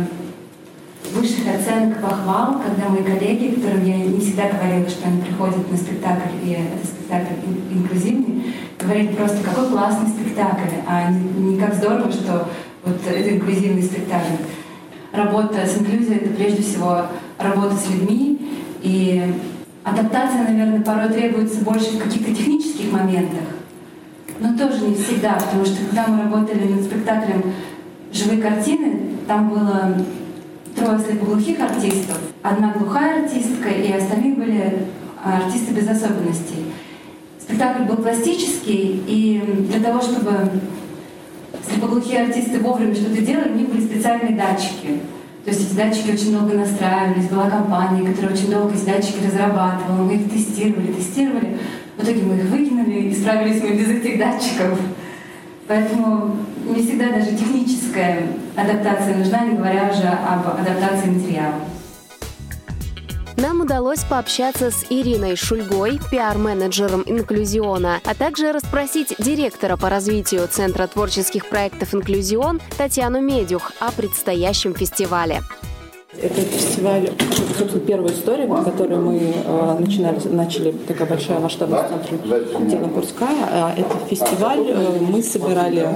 высших 1.13 1.53
оценок 1.53 2.01
похвал, 2.01 2.61
когда 2.65 2.89
мои 2.89 3.03
коллеги, 3.03 3.57
которым 3.57 3.85
я 3.85 3.97
не 3.97 4.21
всегда 4.21 4.49
говорила, 4.49 4.89
что 4.89 5.09
они 5.09 5.23
приходят 5.23 5.69
на 5.69 5.77
спектакль, 5.77 6.37
и 6.45 6.51
это 6.51 6.87
спектакль 6.87 7.35
инклюзивный, 7.73 8.55
говорили 8.79 9.09
просто, 9.09 9.43
какой 9.43 9.69
классный 9.71 10.09
спектакль, 10.09 10.77
а 10.87 11.11
не 11.11 11.59
как 11.59 11.75
здорово, 11.75 12.13
что 12.13 12.49
вот 12.85 13.01
это 13.05 13.37
инклюзивный 13.37 13.83
спектакль. 13.83 14.35
Работа 15.17 15.67
с 15.67 15.79
инклюзией— 15.79 16.17
это 16.23 16.35
прежде 16.35 16.61
всего 16.63 17.07
работа 17.39 17.75
с 17.75 17.91
людьми, 17.91 18.39
и 18.83 19.35
адаптация, 19.83 20.43
наверное, 20.47 20.83
порой 20.83 21.09
требуется 21.09 21.65
больше 21.65 21.97
в 21.97 22.03
каких-то 22.03 22.35
технических 22.35 22.93
моментах, 22.93 23.45
но 24.41 24.59
тоже 24.59 24.87
не 24.87 24.95
всегда, 24.95 25.39
потому 25.41 25.65
что 25.65 25.87
когда 25.87 26.07
мы 26.07 26.25
работали 26.25 26.69
над 26.69 26.85
спектаклем 26.85 27.55
«Живые 28.13 28.43
картины», 28.43 29.01
там 29.27 29.49
было 29.49 29.95
трое 30.75 30.99
слепоглухих 30.99 31.61
артистов, 31.61 32.19
одна 32.43 32.75
глухая 32.75 33.25
артистка, 33.25 33.71
и 33.71 33.91
остальные 33.93 34.35
были 34.35 34.87
артисты 35.25 35.73
без 35.73 35.89
особенностей. 35.89 36.67
Спектакль 37.41 37.85
был 37.85 37.97
пластический, 37.97 39.03
и 39.07 39.67
для 39.71 39.81
того, 39.81 40.03
чтобы 40.03 40.51
слепоглухие 41.69 42.23
артисты 42.23 42.61
вовремя 42.61 42.95
что-то 42.95 43.21
делали, 43.21 43.53
у 43.53 43.57
них 43.57 43.69
были 43.69 43.85
специальные 43.85 44.37
датчики. 44.37 45.01
То 45.45 45.51
есть 45.51 45.69
эти 45.69 45.77
датчики 45.77 46.11
очень 46.11 46.33
долго 46.33 46.55
настраивались, 46.55 47.29
была 47.29 47.49
компания, 47.49 48.09
которая 48.09 48.35
очень 48.35 48.51
долго 48.51 48.75
эти 48.75 48.85
датчики 48.85 49.25
разрабатывала, 49.25 50.03
мы 50.03 50.15
их 50.15 50.31
тестировали, 50.31 50.93
тестировали. 50.93 51.59
В 51.97 52.03
итоге 52.03 52.23
мы 52.23 52.37
их 52.37 52.45
выкинули 52.45 53.09
и 53.09 53.15
справились 53.15 53.63
мы 53.63 53.71
без 53.71 53.89
этих 53.89 54.19
датчиков. 54.19 54.79
Поэтому 55.69 56.37
не 56.65 56.83
всегда 56.83 57.11
даже 57.11 57.37
техническая 57.37 58.23
адаптация 58.55 59.17
нужна, 59.17 59.47
не 59.47 59.57
говоря 59.57 59.91
уже 59.93 60.07
об 60.09 60.49
адаптации 60.61 61.11
материала. 61.11 61.55
Нам 63.37 63.61
удалось 63.61 64.03
пообщаться 64.03 64.71
с 64.71 64.87
Ириной 64.89 65.37
Шульгой, 65.37 66.01
пиар-менеджером 66.11 67.03
«Инклюзиона», 67.05 68.01
а 68.03 68.15
также 68.15 68.51
расспросить 68.51 69.15
директора 69.19 69.77
по 69.77 69.91
развитию 69.91 70.49
Центра 70.49 70.87
творческих 70.87 71.47
проектов 71.47 71.95
«Инклюзион» 71.95 72.63
Татьяну 72.79 73.21
Медюх 73.21 73.73
о 73.79 73.93
предстоящем 73.93 74.75
фестивале. 74.75 75.43
Это 76.23 76.41
фестиваль, 76.41 77.11
собственно, 77.59 77.85
первая 77.85 78.13
история, 78.13 78.47
на 78.47 78.65
которой 78.65 78.99
мы 78.99 79.35
э, 79.45 79.77
начинали, 79.79 80.19
начали 80.29 80.71
такая 80.71 81.07
большая 81.07 81.41
масштабная 81.41 81.87
центр 81.89 82.17
Дина 82.61 82.89
Курская. 82.89 83.75
Это 83.77 83.99
фестиваль, 84.09 84.65
э, 84.67 84.99
мы 85.01 85.23
собирали 85.23 85.87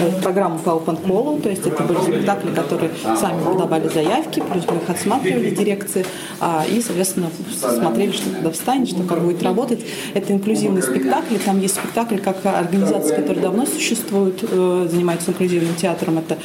э, 0.00 0.20
программу 0.20 0.58
по 0.58 0.70
open 0.70 0.98
call, 1.06 1.40
то 1.40 1.48
есть 1.48 1.64
это 1.64 1.80
были 1.84 2.00
спектакли, 2.00 2.52
которые 2.52 2.90
сами 3.20 3.44
подавали 3.44 3.88
заявки, 3.88 4.42
плюс 4.52 4.64
мы 4.68 4.78
их 4.78 4.90
отсматривали 4.90 5.50
дирекции, 5.50 6.04
а, 6.40 6.64
и, 6.68 6.80
соответственно, 6.80 7.28
смотрели, 7.56 8.10
что 8.10 8.30
туда 8.30 8.50
встанет, 8.50 8.88
что 8.88 9.04
как 9.04 9.20
будет 9.20 9.42
работать. 9.44 9.80
Это 10.14 10.32
инклюзивный 10.32 10.82
спектакль, 10.82 11.36
там 11.36 11.60
есть 11.60 11.76
спектакли 11.76 12.16
как 12.16 12.44
организации, 12.44 13.14
которые 13.14 13.42
давно 13.42 13.64
существуют, 13.66 14.40
занимаются 14.40 15.30
инклюзивным 15.30 15.74
театром, 15.76 16.18
это 16.18 16.38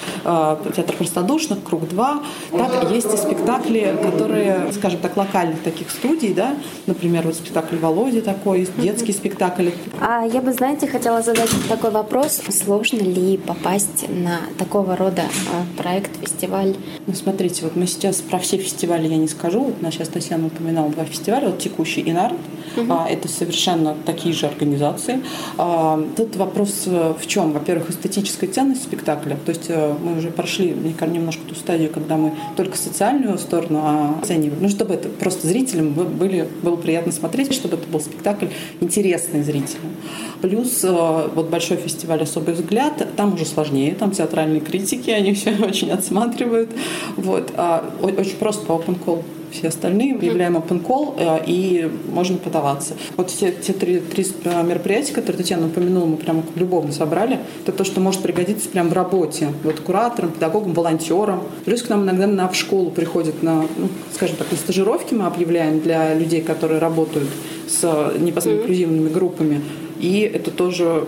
театр 0.75 0.95
простодушных, 0.95 1.63
Круг 1.63 1.87
2, 1.89 2.23
так 2.51 2.91
есть 2.91 3.06
есть 3.11 3.23
и 3.23 3.27
спектакли, 3.27 3.95
которые, 4.01 4.71
скажем 4.73 4.99
так, 4.99 5.15
локальных 5.17 5.61
таких 5.61 5.89
студий, 5.89 6.33
да, 6.33 6.55
например, 6.85 7.25
вот 7.25 7.35
спектакль 7.35 7.77
Володи 7.77 8.21
такой, 8.21 8.67
детский 8.77 9.13
спектакль. 9.13 9.69
А 9.99 10.25
я 10.25 10.41
бы, 10.41 10.53
знаете, 10.53 10.87
хотела 10.87 11.21
задать 11.21 11.49
такой 11.69 11.91
вопрос. 11.91 12.41
Сложно 12.49 12.99
ли 12.99 13.37
попасть 13.37 14.05
на 14.09 14.39
такого 14.57 14.95
рода 14.95 15.23
а, 15.23 15.81
проект, 15.81 16.11
фестиваль? 16.21 16.75
Ну, 17.05 17.13
смотрите, 17.13 17.63
вот 17.63 17.75
мы 17.75 17.87
сейчас 17.87 18.17
про 18.17 18.39
все 18.39 18.57
фестивали 18.57 19.07
я 19.07 19.17
не 19.17 19.27
скажу. 19.27 19.63
Вот 19.63 19.81
нас 19.81 19.93
сейчас 19.93 20.09
Татьяна 20.09 20.47
упоминала 20.47 20.89
два 20.89 21.05
фестиваля. 21.05 21.47
Вот 21.47 21.59
текущий 21.59 22.01
Инарт. 22.01 22.35
Угу. 22.77 22.93
А, 22.93 23.07
это 23.09 23.27
совершенно 23.27 23.95
такие 24.05 24.33
же 24.33 24.45
организации. 24.45 25.21
А, 25.57 26.01
тут 26.15 26.35
вопрос 26.35 26.83
э, 26.85 27.13
в 27.19 27.27
чем? 27.27 27.53
Во-первых, 27.53 27.89
эстетическая 27.89 28.49
ценность 28.49 28.83
спектакля. 28.83 29.37
То 29.45 29.49
есть 29.49 29.65
э, 29.69 29.93
мы 30.03 30.17
уже 30.17 30.29
прошли, 30.29 30.73
мне 30.73 30.93
кажется, 30.93 31.17
немножко 31.17 31.41
ту 31.47 31.55
стадию, 31.55 31.89
когда 31.91 32.17
мы 32.17 32.33
только 32.55 32.77
социальную 32.77 33.37
сторону 33.37 33.79
а 33.83 34.19
оценивали. 34.21 34.59
Ну, 34.61 34.69
чтобы 34.69 34.93
это 34.93 35.09
просто 35.09 35.47
зрителям 35.47 35.93
были, 35.93 36.47
было 36.61 36.75
приятно 36.75 37.11
смотреть, 37.11 37.53
чтобы 37.53 37.77
это 37.77 37.87
был 37.87 37.99
спектакль 37.99 38.47
интересный 38.79 39.43
зрителям. 39.43 39.95
Плюс 40.41 40.83
э, 40.83 41.29
вот 41.33 41.49
большой 41.49 41.77
фестиваль 41.77 42.21
«Особый 42.21 42.53
взгляд», 42.53 43.07
там 43.15 43.33
уже 43.33 43.45
сложнее, 43.45 43.95
там 43.95 44.11
театральные 44.11 44.61
критики, 44.61 45.09
они 45.09 45.33
все 45.33 45.55
очень 45.63 45.91
отсматривают. 45.91 46.69
Вот. 47.15 47.51
А 47.55 47.83
очень 48.01 48.37
просто 48.37 48.65
по 48.65 48.73
open 48.73 48.97
call 49.03 49.23
все 49.51 49.69
остальные 49.69 50.15
объявляем 50.15 50.57
open 50.57 50.83
call, 50.83 51.15
э, 51.17 51.43
и 51.45 51.89
можно 52.11 52.37
подаваться. 52.37 52.95
Вот 53.15 53.29
все 53.29 53.51
те 53.51 53.73
три, 53.73 53.99
три 53.99 54.25
э, 54.43 54.63
мероприятия, 54.63 55.13
которые 55.13 55.37
Татьяна 55.37 55.67
упомянула, 55.67 56.05
мы 56.05 56.17
прямо 56.17 56.43
любому 56.55 56.91
собрали. 56.91 57.39
Это 57.63 57.71
то, 57.71 57.83
что 57.83 57.99
может 57.99 58.21
пригодиться 58.21 58.69
прямо 58.69 58.89
в 58.89 58.93
работе. 58.93 59.49
Вот 59.63 59.79
кураторам, 59.79 60.31
педагогам, 60.31 60.73
волонтерам. 60.73 61.43
Плюс 61.65 61.81
к 61.83 61.89
нам 61.89 62.03
иногда 62.03 62.27
на, 62.27 62.49
в 62.49 62.55
школу 62.55 62.91
приходят 62.91 63.43
на, 63.43 63.65
ну, 63.77 63.89
скажем 64.13 64.35
так, 64.37 64.51
на 64.51 64.57
стажировки 64.57 65.13
мы 65.13 65.25
объявляем 65.25 65.79
для 65.79 66.13
людей, 66.13 66.41
которые 66.41 66.79
работают 66.79 67.29
с 67.67 67.81
непосредственно 68.19 68.61
инклюзивными 68.61 69.09
группами. 69.09 69.61
И 69.99 70.19
это 70.21 70.51
тоже 70.51 71.05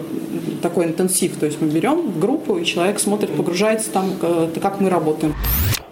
такой 0.62 0.86
интенсив. 0.86 1.38
То 1.38 1.46
есть 1.46 1.62
мы 1.62 1.68
берем 1.68 2.20
группу, 2.20 2.58
и 2.58 2.66
человек 2.66 3.00
смотрит, 3.00 3.32
погружается 3.32 3.90
там, 3.92 4.12
э, 4.22 4.50
как 4.62 4.80
мы 4.80 4.90
работаем. 4.90 5.36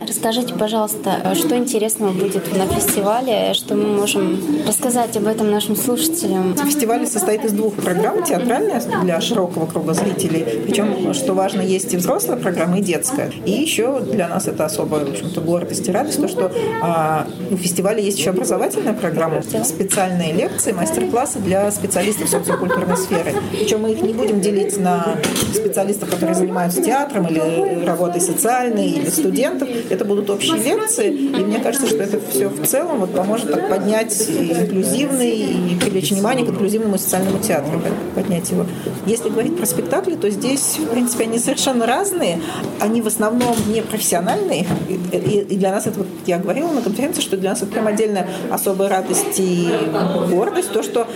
Расскажите, 0.08 0.54
пожалуйста, 0.54 1.36
что 1.36 1.58
интересного 1.58 2.14
будет 2.14 2.56
на 2.58 2.66
фестивале, 2.66 3.54
что 3.54 3.76
мы 3.76 3.88
можем 3.88 4.40
рассказать 4.66 5.18
об 5.18 5.28
этом 5.28 5.52
нашим 5.52 5.76
слушателям? 5.76 6.56
Фестиваль 6.56 7.06
состоит 7.06 7.44
из 7.44 7.52
двух 7.52 7.74
программ. 7.74 8.24
Театральная 8.24 8.82
для 9.04 9.20
широкого 9.20 9.66
круга 9.66 9.94
зрителей. 9.94 10.46
Причем, 10.66 11.14
что 11.14 11.34
важно, 11.34 11.62
есть 11.62 11.94
и 11.94 11.98
взрослая 11.98 12.38
программа, 12.38 12.80
и 12.80 12.82
детская. 12.82 13.32
И 13.46 13.52
еще 13.52 14.00
для 14.00 14.30
нас 14.30 14.48
это 14.48 14.66
особая, 14.66 15.04
в 15.04 15.10
общем-то, 15.10 15.42
гордость 15.42 15.88
и 15.90 15.92
радость, 15.92 16.22
то, 16.22 16.28
что 16.30 16.52
а, 16.82 17.28
у 17.52 17.58
фестиваля 17.58 18.00
есть 18.00 18.18
еще 18.18 18.30
образовательная 18.30 18.94
программа, 18.94 19.42
специальные 19.42 20.32
лекции, 20.32 20.72
мастер-классы 20.72 21.40
для 21.40 21.70
специалистов 21.72 22.30
социокультурной 22.30 22.96
сферы. 22.96 23.34
Причем 23.52 23.82
мы 23.82 23.92
их 23.92 24.02
не 24.02 24.14
будем 24.14 24.40
делить 24.40 24.80
на 24.80 25.18
специалистов, 25.54 26.10
которые 26.10 26.36
занимаются 26.36 26.82
театром 26.82 27.28
или 27.28 27.84
работой 27.86 28.22
социальной, 28.22 28.88
или 28.88 29.10
студентов 29.10 29.68
это 29.98 30.06
будут 30.06 30.30
общие 30.30 30.58
лекции, 30.58 31.12
и 31.12 31.44
мне 31.44 31.60
кажется, 31.60 31.88
что 31.88 31.98
это 31.98 32.20
все 32.30 32.50
в 32.50 32.66
целом 32.66 33.00
вот 33.00 33.14
поможет 33.14 33.52
так 33.52 33.70
поднять 33.70 34.30
инклюзивный 34.30 35.32
и 35.32 35.76
привлечь 35.80 36.12
внимание 36.12 36.46
к 36.46 36.50
инклюзивному 36.50 36.96
и 36.96 37.00
социальному 37.00 37.40
театру, 37.40 37.82
поднять 38.16 38.50
его. 38.52 38.66
Если 39.06 39.30
говорить 39.30 39.58
про 39.58 39.66
спектакли, 39.66 40.16
то 40.16 40.30
здесь, 40.30 40.78
в 40.78 40.88
принципе, 40.88 41.24
они 41.24 41.40
совершенно 41.40 41.86
разные, 41.86 42.40
они 42.80 43.02
в 43.02 43.08
основном 43.08 43.56
не 43.74 43.82
профессиональные, 43.82 44.68
и, 45.12 45.46
и 45.50 45.58
для 45.58 45.72
нас 45.72 45.88
это, 45.88 46.00
вот 46.00 46.08
я 46.26 46.38
говорила 46.38 46.72
на 46.72 46.82
конференции, 46.82 47.22
что 47.22 47.38
для 47.38 47.52
нас 47.52 47.62
это 47.62 47.72
прям 47.72 47.88
отдельная 47.88 48.28
особая 48.52 48.90
радость 48.90 49.40
и 49.40 49.68
гордость, 50.30 50.72
то, 50.72 50.84
что 50.84 51.08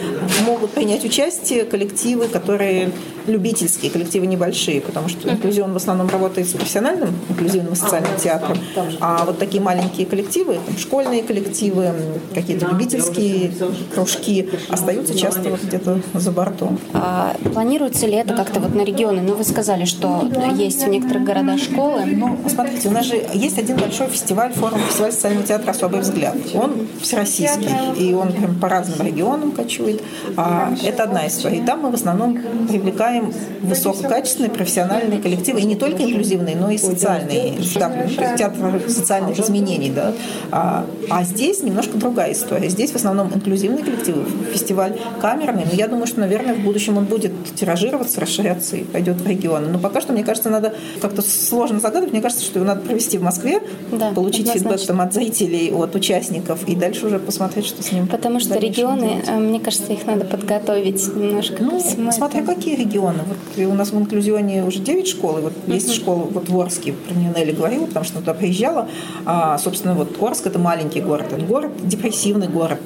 могут 0.45 0.71
принять 0.71 1.05
участие 1.05 1.65
коллективы, 1.65 2.27
которые 2.27 2.91
любительские, 3.31 3.91
коллективы 3.91 4.27
небольшие, 4.27 4.81
потому 4.81 5.09
что 5.09 5.29
инклюзион 5.29 5.73
в 5.73 5.77
основном 5.77 6.09
работает 6.09 6.47
с 6.47 6.53
профессиональным 6.53 7.09
инклюзивным 7.29 7.73
и 7.73 7.75
социальным 7.75 8.15
театром, 8.17 8.57
а 8.99 9.25
вот 9.25 9.39
такие 9.39 9.61
маленькие 9.61 10.05
коллективы, 10.05 10.59
там, 10.65 10.77
школьные 10.77 11.23
коллективы, 11.23 11.91
какие-то 12.33 12.67
любительские 12.67 13.51
кружки 13.93 14.49
остаются 14.69 15.17
часто 15.17 15.49
вот 15.49 15.63
где-то 15.63 16.01
за 16.13 16.31
бортом. 16.31 16.79
А 16.93 17.35
планируется 17.53 18.05
ли 18.07 18.13
это 18.13 18.35
как-то 18.35 18.59
вот 18.59 18.75
на 18.75 18.81
регионы? 18.81 19.21
Ну, 19.21 19.35
вы 19.35 19.43
сказали, 19.43 19.85
что 19.85 20.29
есть 20.55 20.83
в 20.83 20.89
некоторых 20.89 21.23
городах 21.23 21.59
школы. 21.59 22.05
Ну, 22.05 22.37
смотрите, 22.47 22.89
у 22.89 22.91
нас 22.91 23.05
же 23.05 23.21
есть 23.33 23.57
один 23.57 23.77
большой 23.77 24.07
фестиваль, 24.07 24.53
форум 24.53 24.79
фестиваль 24.87 25.11
социального 25.11 25.45
театра 25.45 25.71
«Особый 25.71 26.01
взгляд». 26.01 26.35
Он 26.53 26.87
всероссийский, 27.01 27.69
и 27.97 28.13
он 28.13 28.31
прям 28.33 28.55
по 28.59 28.69
разным 28.69 29.05
регионам 29.05 29.51
кочует. 29.51 30.01
А, 30.37 30.73
это 30.83 31.03
одна 31.03 31.27
история. 31.27 31.57
И 31.57 31.61
там 31.61 31.81
мы 31.81 31.91
в 31.91 31.95
основном 31.95 32.39
привлекаем 32.67 33.20
высококачественные 33.61 34.51
профессиональные 34.51 35.21
коллективы, 35.21 35.61
и 35.61 35.65
не 35.65 35.75
только 35.75 36.03
инклюзивные, 36.03 36.55
но 36.55 36.69
и 36.69 36.77
социальные. 36.77 37.55
Да, 37.75 38.37
театр 38.37 38.81
социальных 38.87 39.39
изменений. 39.39 39.91
Да? 39.91 40.13
А, 40.51 40.85
а 41.09 41.23
здесь 41.23 41.63
немножко 41.63 41.97
другая 41.97 42.33
история. 42.33 42.69
Здесь 42.69 42.91
в 42.91 42.95
основном 42.95 43.33
инклюзивный 43.33 43.83
коллектив, 43.83 44.15
фестиваль 44.51 44.97
камерный, 45.21 45.65
но 45.65 45.73
я 45.73 45.87
думаю, 45.87 46.07
что, 46.07 46.19
наверное, 46.19 46.53
в 46.53 46.59
будущем 46.59 46.97
он 46.97 47.05
будет 47.05 47.31
тиражироваться, 47.55 48.21
расширяться 48.21 48.77
и 48.77 48.83
пойдет 48.83 49.17
в 49.21 49.27
регионы. 49.27 49.67
Но 49.67 49.79
пока 49.79 50.01
что, 50.01 50.13
мне 50.13 50.23
кажется, 50.23 50.49
надо 50.49 50.73
как-то 51.01 51.21
сложно 51.21 51.79
загадывать. 51.79 52.11
Мне 52.13 52.21
кажется, 52.21 52.43
что 52.43 52.59
его 52.59 52.67
надо 52.67 52.81
провести 52.81 53.17
в 53.17 53.23
Москве, 53.23 53.61
да, 53.91 54.11
получить 54.11 54.49
фидбэк 54.49 54.81
там, 54.85 55.01
от 55.01 55.13
зрителей, 55.13 55.71
от 55.71 55.95
участников, 55.95 56.67
и 56.67 56.75
дальше 56.75 57.07
уже 57.07 57.19
посмотреть, 57.19 57.65
что 57.65 57.83
с 57.83 57.91
ним 57.91 58.07
Потому 58.07 58.39
что 58.39 58.57
регионы, 58.57 59.01
делать. 59.01 59.27
Э, 59.27 59.37
мне 59.37 59.59
кажется, 59.59 59.93
их 59.93 60.05
надо 60.05 60.25
подготовить 60.25 61.07
немножко. 61.15 61.63
Ну, 61.63 61.81
смотря 62.11 62.43
какие 62.43 62.75
регионы. 62.75 63.00
Вот 63.09 63.65
у 63.65 63.73
нас 63.73 63.91
в 63.91 63.97
инклюзионе 63.97 64.63
уже 64.63 64.79
9 64.79 65.07
школ, 65.07 65.39
и 65.39 65.41
вот 65.41 65.53
uh-huh. 65.53 65.73
есть 65.73 65.93
школа 65.93 66.27
вот 66.29 66.49
в 66.49 66.59
Орске, 66.59 66.93
про 66.93 67.13
нее 67.13 67.33
Нелли 67.35 67.51
говорила, 67.51 67.85
потому 67.85 68.05
что 68.05 68.19
туда 68.19 68.33
приезжала. 68.33 68.87
А, 69.25 69.57
собственно, 69.57 69.93
вот 69.93 70.21
Орск– 70.21 70.45
это 70.47 70.59
маленький 70.59 71.01
город. 71.01 71.27
Это 71.31 71.45
город, 71.45 71.71
депрессивный 71.83 72.47
город. 72.47 72.79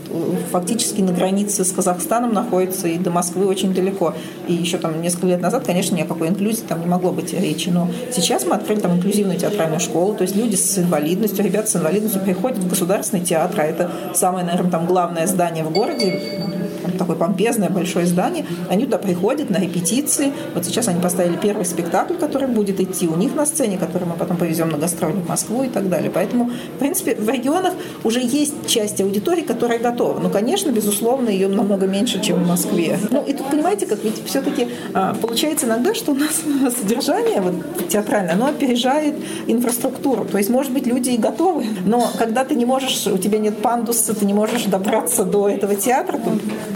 Фактически 0.52 1.02
на 1.02 1.12
границе 1.12 1.66
с 1.66 1.72
Казахстаном 1.72 2.34
находится, 2.34 2.88
и 2.88 2.98
до 2.98 3.12
Москвы 3.12 3.46
очень 3.46 3.74
далеко. 3.74 4.14
И 4.48 4.54
еще 4.54 4.78
там 4.78 5.02
несколько 5.02 5.28
лет 5.28 5.42
назад, 5.42 5.64
конечно, 5.66 5.96
ни 5.96 6.02
о 6.02 6.06
какой 6.06 6.30
инклюзии 6.30 6.64
там 6.68 6.80
не 6.80 6.88
могло 6.88 7.12
быть 7.12 7.34
речи. 7.34 7.70
Но 7.70 7.90
сейчас 8.12 8.46
мы 8.46 8.56
открыли 8.56 8.80
там 8.80 8.96
инклюзивную 8.96 9.40
театральную 9.40 9.80
школу, 9.80 10.14
то 10.14 10.24
есть 10.24 10.36
люди 10.36 10.56
с 10.56 10.78
инвалидностью, 10.78 11.44
ребята 11.44 11.70
с 11.70 11.76
инвалидностью 11.76 12.22
приходят 12.22 12.58
в 12.58 12.70
государственный 12.70 13.24
театр, 13.24 13.62
а 13.62 13.64
это 13.64 13.92
самое, 14.14 14.46
наверное, 14.46 14.72
там 14.72 14.86
главное 14.86 15.28
здание 15.28 15.64
в 15.64 15.72
городе, 15.72 16.22
такое 16.98 17.16
помпезное 17.16 17.70
большое 17.70 18.06
здание. 18.06 18.46
Они 18.70 18.86
туда 18.86 18.98
приходят 18.98 19.50
на 19.50 19.58
репетиции. 19.58 20.34
Вот 20.54 20.66
сейчас 20.66 20.88
они 20.88 21.02
поставили 21.02 21.38
первый 21.38 21.66
спектакль, 21.66 22.16
который 22.16 22.48
будет 22.48 22.80
идти 22.80 23.08
у 23.08 23.16
них 23.16 23.36
на 23.36 23.46
сцене, 23.46 23.78
который 23.78 24.08
мы 24.08 24.16
потом 24.16 24.38
повезем 24.38 24.70
на 24.70 24.78
гастроли 24.78 25.14
в 25.14 25.28
Москву 25.28 25.64
и 25.64 25.70
так 25.70 25.90
далее. 25.90 26.12
Поэтому, 26.14 26.52
в 26.76 26.80
принципе, 26.80 27.16
в 27.16 27.30
регионах 27.30 27.74
уже 28.04 28.20
есть 28.22 28.68
часть 28.68 29.02
аудитории, 29.02 29.42
которая 29.42 29.80
готова. 29.80 30.20
Но, 30.20 30.30
конечно, 30.30 30.72
безусловно, 30.72 31.30
ее 31.30 31.48
намного 31.48 31.88
меньше, 31.88 32.22
чем 32.22 32.44
в 32.44 32.48
Москве. 32.48 32.98
Ну, 33.12 33.24
и 33.24 33.34
тут, 33.34 33.48
понимаете, 33.48 33.86
как 33.86 34.04
ведь 34.04 34.26
все-таки 34.26 34.68
а, 34.94 35.14
получается 35.16 35.66
иногда, 35.66 35.94
что 35.94 36.12
у 36.12 36.16
нас 36.16 36.42
содержание 36.82 37.42
вот, 37.42 37.88
театральное, 37.90 38.34
оно 38.34 38.48
опережает 38.48 39.16
инфраструктуру. 39.48 40.26
То 40.26 40.38
есть, 40.38 40.50
может 40.50 40.72
быть, 40.72 40.86
люди 40.86 41.10
и 41.10 41.18
готовы, 41.18 41.66
но 41.86 42.10
когда 42.18 42.44
ты 42.44 42.56
не 42.56 42.66
можешь, 42.66 43.08
у 43.08 43.18
тебя 43.18 43.40
нет 43.40 43.58
пандуса, 43.58 44.14
ты 44.16 44.26
не 44.26 44.34
можешь 44.34 44.64
добраться 44.66 45.24
до 45.24 45.50
этого 45.50 45.76
театра, 45.76 46.18
то 46.18 46.32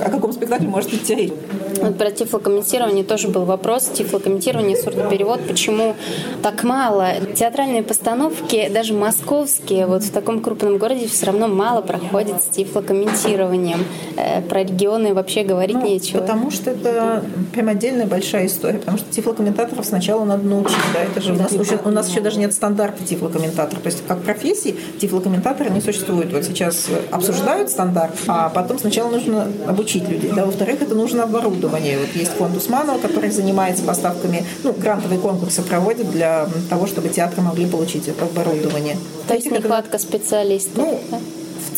о 0.10 0.12
каком 0.12 0.34
спектакле 0.34 0.68
может 0.68 0.94
идти 0.94 1.16
речь? 1.16 1.34
Вот 1.82 1.98
про 1.98 2.12
тифлокомментирование 2.12 3.04
тоже 3.04 3.28
был 3.28 3.46
вопрос. 3.46 3.90
Тифлокомментирование, 3.94 4.78
сурдоперевод. 4.78 5.48
Почему 5.48 5.96
так 6.42 6.64
мало? 6.64 7.14
Театральные 7.36 7.84
постановки, 7.84 8.70
даже 8.70 8.94
московские, 8.94 9.88
вот 9.88 10.04
в 10.04 10.12
таком 10.12 10.42
крупном 10.42 10.78
городе 10.78 11.08
все 11.08 11.28
равно 11.28 11.48
мало 11.48 11.82
проходят 11.82 12.44
с 12.44 12.48
тифлокомментированием. 12.48 13.84
Э, 14.18 14.42
про 14.42 14.64
регионы 14.64 15.14
вообще 15.14 15.44
говорить 15.44 15.78
ну, 15.78 15.86
нечего. 15.86 16.22
Потому 16.22 16.52
что 16.52 16.72
это 16.72 17.24
прям 17.54 17.70
отдельная 17.70 18.06
большая 18.06 18.48
история. 18.48 18.80
Потому 18.80 18.98
что 18.98 19.12
тифлокомментаторов 19.12 19.86
сначала 19.86 20.26
надо 20.26 20.46
научить. 20.46 20.78
Да? 20.94 21.02
Это 21.02 21.22
же 21.22 21.34
у 21.34 21.36
нас, 21.36 21.52
еще, 21.52 21.80
у 21.84 21.90
нас 21.90 22.10
еще 22.10 22.22
даже 22.22 22.40
нет 22.40 22.54
стандарта 22.54 23.04
тифлокомментатора. 23.04 23.80
То 23.80 23.88
есть 23.88 24.04
как 24.08 24.22
профессии 24.22 24.76
тифлокомментаторы 25.00 25.70
не 25.70 25.82
существуют. 25.82 26.34
Вот 26.34 26.44
сейчас 26.44 26.88
обсуждают 27.12 27.70
стандарт, 27.70 28.14
а 28.28 28.50
потом 28.50 28.80
сначала 28.80 29.10
нужно 29.10 29.48
обучить 29.68 30.08
людей. 30.08 30.32
Да? 30.36 30.46
Во-вторых, 30.46 30.82
это 30.82 30.96
нужно 30.96 31.24
оборудование. 31.70 32.00
Вот 32.00 32.16
есть 32.16 32.32
фонд 32.32 32.58
Усманова, 32.58 33.00
который 33.00 33.32
занимается 33.32 33.84
поставками, 33.84 34.46
ну, 34.64 34.74
грантовые 34.74 35.20
конкурсы 35.20 35.62
проводит 35.62 36.12
для 36.12 36.48
того, 36.70 36.88
чтобы 36.88 37.10
театры 37.10 37.42
могли 37.42 37.66
получить 37.66 38.08
это 38.08 38.26
оборудование. 38.26 38.98
То 39.28 39.36
есть 39.36 39.52
нехватка 39.52 40.00
специалистов? 40.00 40.76
Ну, 40.76 41.00
в 41.12 41.29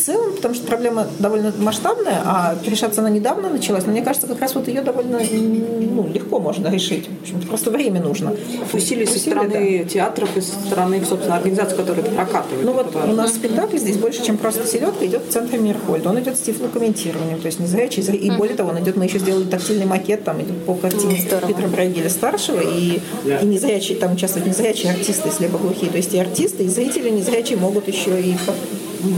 целом, 0.02 0.34
потому 0.34 0.54
что 0.54 0.66
проблема 0.66 1.06
довольно 1.18 1.52
масштабная, 1.58 2.20
а 2.24 2.56
решаться 2.64 3.00
она 3.00 3.10
недавно 3.10 3.48
началась, 3.48 3.84
но 3.86 3.92
мне 3.92 4.02
кажется, 4.02 4.26
как 4.26 4.40
раз 4.40 4.54
вот 4.54 4.68
ее 4.68 4.82
довольно 4.82 5.20
ну, 5.20 6.08
легко 6.12 6.38
можно 6.38 6.68
решить. 6.68 7.08
В 7.08 7.22
общем, 7.22 7.40
просто 7.42 7.70
время 7.70 8.00
нужно. 8.00 8.34
Усилия 8.72 9.06
со 9.06 9.18
стороны 9.18 9.82
да. 9.84 9.88
театров 9.88 10.36
и 10.36 10.40
со 10.40 10.52
стороны, 10.52 11.02
собственно, 11.04 11.36
организаций, 11.36 11.76
которые 11.76 12.04
прокатывают. 12.04 12.64
Ну 12.64 12.72
вот 12.72 12.94
у 12.94 13.12
нас 13.12 13.34
спектакль 13.34 13.78
здесь 13.78 13.96
больше, 13.96 14.24
чем 14.24 14.38
просто 14.38 14.66
селедка, 14.66 15.04
идет 15.06 15.22
в 15.28 15.30
центре 15.30 15.58
Мирхольд. 15.58 16.06
Он 16.06 16.18
идет 16.20 16.36
с 16.36 16.40
тифлокомментированием, 16.40 17.40
то 17.40 17.46
есть 17.46 17.60
не 17.60 17.66
зрячий, 17.66 18.02
и 18.02 18.30
более 18.30 18.56
того, 18.56 18.70
он 18.70 18.80
идет, 18.80 18.96
мы 18.96 19.04
еще 19.04 19.18
сделали 19.18 19.44
тактильный 19.44 19.86
макет, 19.86 20.24
там 20.24 20.40
идет 20.42 20.64
по 20.64 20.74
картине 20.74 21.20
Здорово. 21.20 21.48
Петра 21.48 21.68
Брагеля 21.68 22.10
старшего, 22.10 22.60
и, 22.60 23.00
и 23.24 23.44
незрячие, 23.44 23.98
там 23.98 24.12
участвуют 24.12 24.46
незрячие 24.46 24.92
артисты, 24.92 25.30
слепоглухие, 25.30 25.90
то 25.90 25.96
есть 25.96 26.12
и 26.14 26.18
артисты, 26.18 26.64
и 26.64 26.68
зрители 26.68 27.10
незрячие 27.10 27.58
могут 27.58 27.88
еще 27.88 28.20
и 28.20 28.34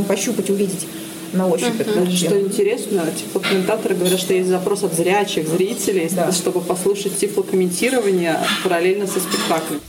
пощупать, 0.08 0.50
увидеть 0.50 0.86
на 1.32 1.48
ощупь. 1.48 1.80
Uh-huh. 1.80 2.10
Что 2.10 2.40
интересно, 2.40 3.04
тифлокомментаторы 3.16 3.94
говорят, 3.94 4.20
что 4.20 4.34
есть 4.34 4.48
запрос 4.48 4.82
от 4.84 4.94
зрячих 4.94 5.48
зрителей, 5.48 6.08
да. 6.12 6.32
чтобы 6.32 6.60
послушать 6.60 7.16
тифлокомментирование 7.18 8.38
параллельно 8.62 9.06
со 9.06 9.20
спектаклем. 9.20 9.80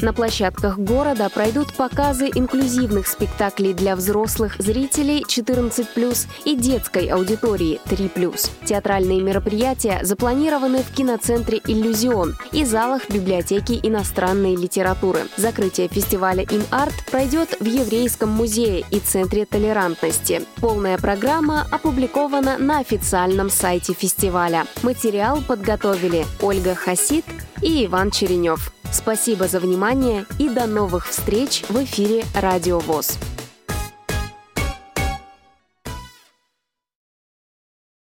На 0.00 0.12
площадках 0.12 0.78
города 0.78 1.28
пройдут 1.28 1.72
показы 1.72 2.30
инклюзивных 2.32 3.08
спектаклей 3.08 3.74
для 3.74 3.96
взрослых 3.96 4.54
зрителей 4.58 5.24
14+, 5.24 6.28
и 6.44 6.54
детской 6.54 7.06
аудитории 7.06 7.80
3+. 7.86 8.50
Театральные 8.64 9.22
мероприятия 9.22 9.98
запланированы 10.02 10.84
в 10.84 10.94
киноцентре 10.94 11.60
«Иллюзион» 11.66 12.36
и 12.52 12.64
залах 12.64 13.10
библиотеки 13.10 13.80
иностранной 13.82 14.54
литературы. 14.54 15.22
Закрытие 15.36 15.88
фестиваля 15.88 16.44
«Ин-Арт» 16.44 16.94
пройдет 17.10 17.56
в 17.58 17.64
Еврейском 17.64 18.28
музее 18.28 18.84
и 18.90 19.00
Центре 19.00 19.46
толерантности. 19.46 20.42
Полная 20.60 20.98
программа 20.98 21.66
опубликована 21.72 22.56
на 22.58 22.78
официальном 22.78 23.50
сайте 23.50 23.94
фестиваля. 23.94 24.66
Материал 24.82 25.42
подготовили 25.42 26.24
Ольга 26.40 26.76
Хасид 26.76 27.24
и 27.62 27.86
Иван 27.86 28.12
Черенев. 28.12 28.72
Спасибо 28.92 29.48
за 29.48 29.60
внимание 29.60 30.26
и 30.38 30.48
до 30.48 30.66
новых 30.66 31.08
встреч 31.08 31.64
в 31.68 31.82
эфире 31.84 32.24
«Радио 32.34 32.78
ВОЗ». 32.78 33.18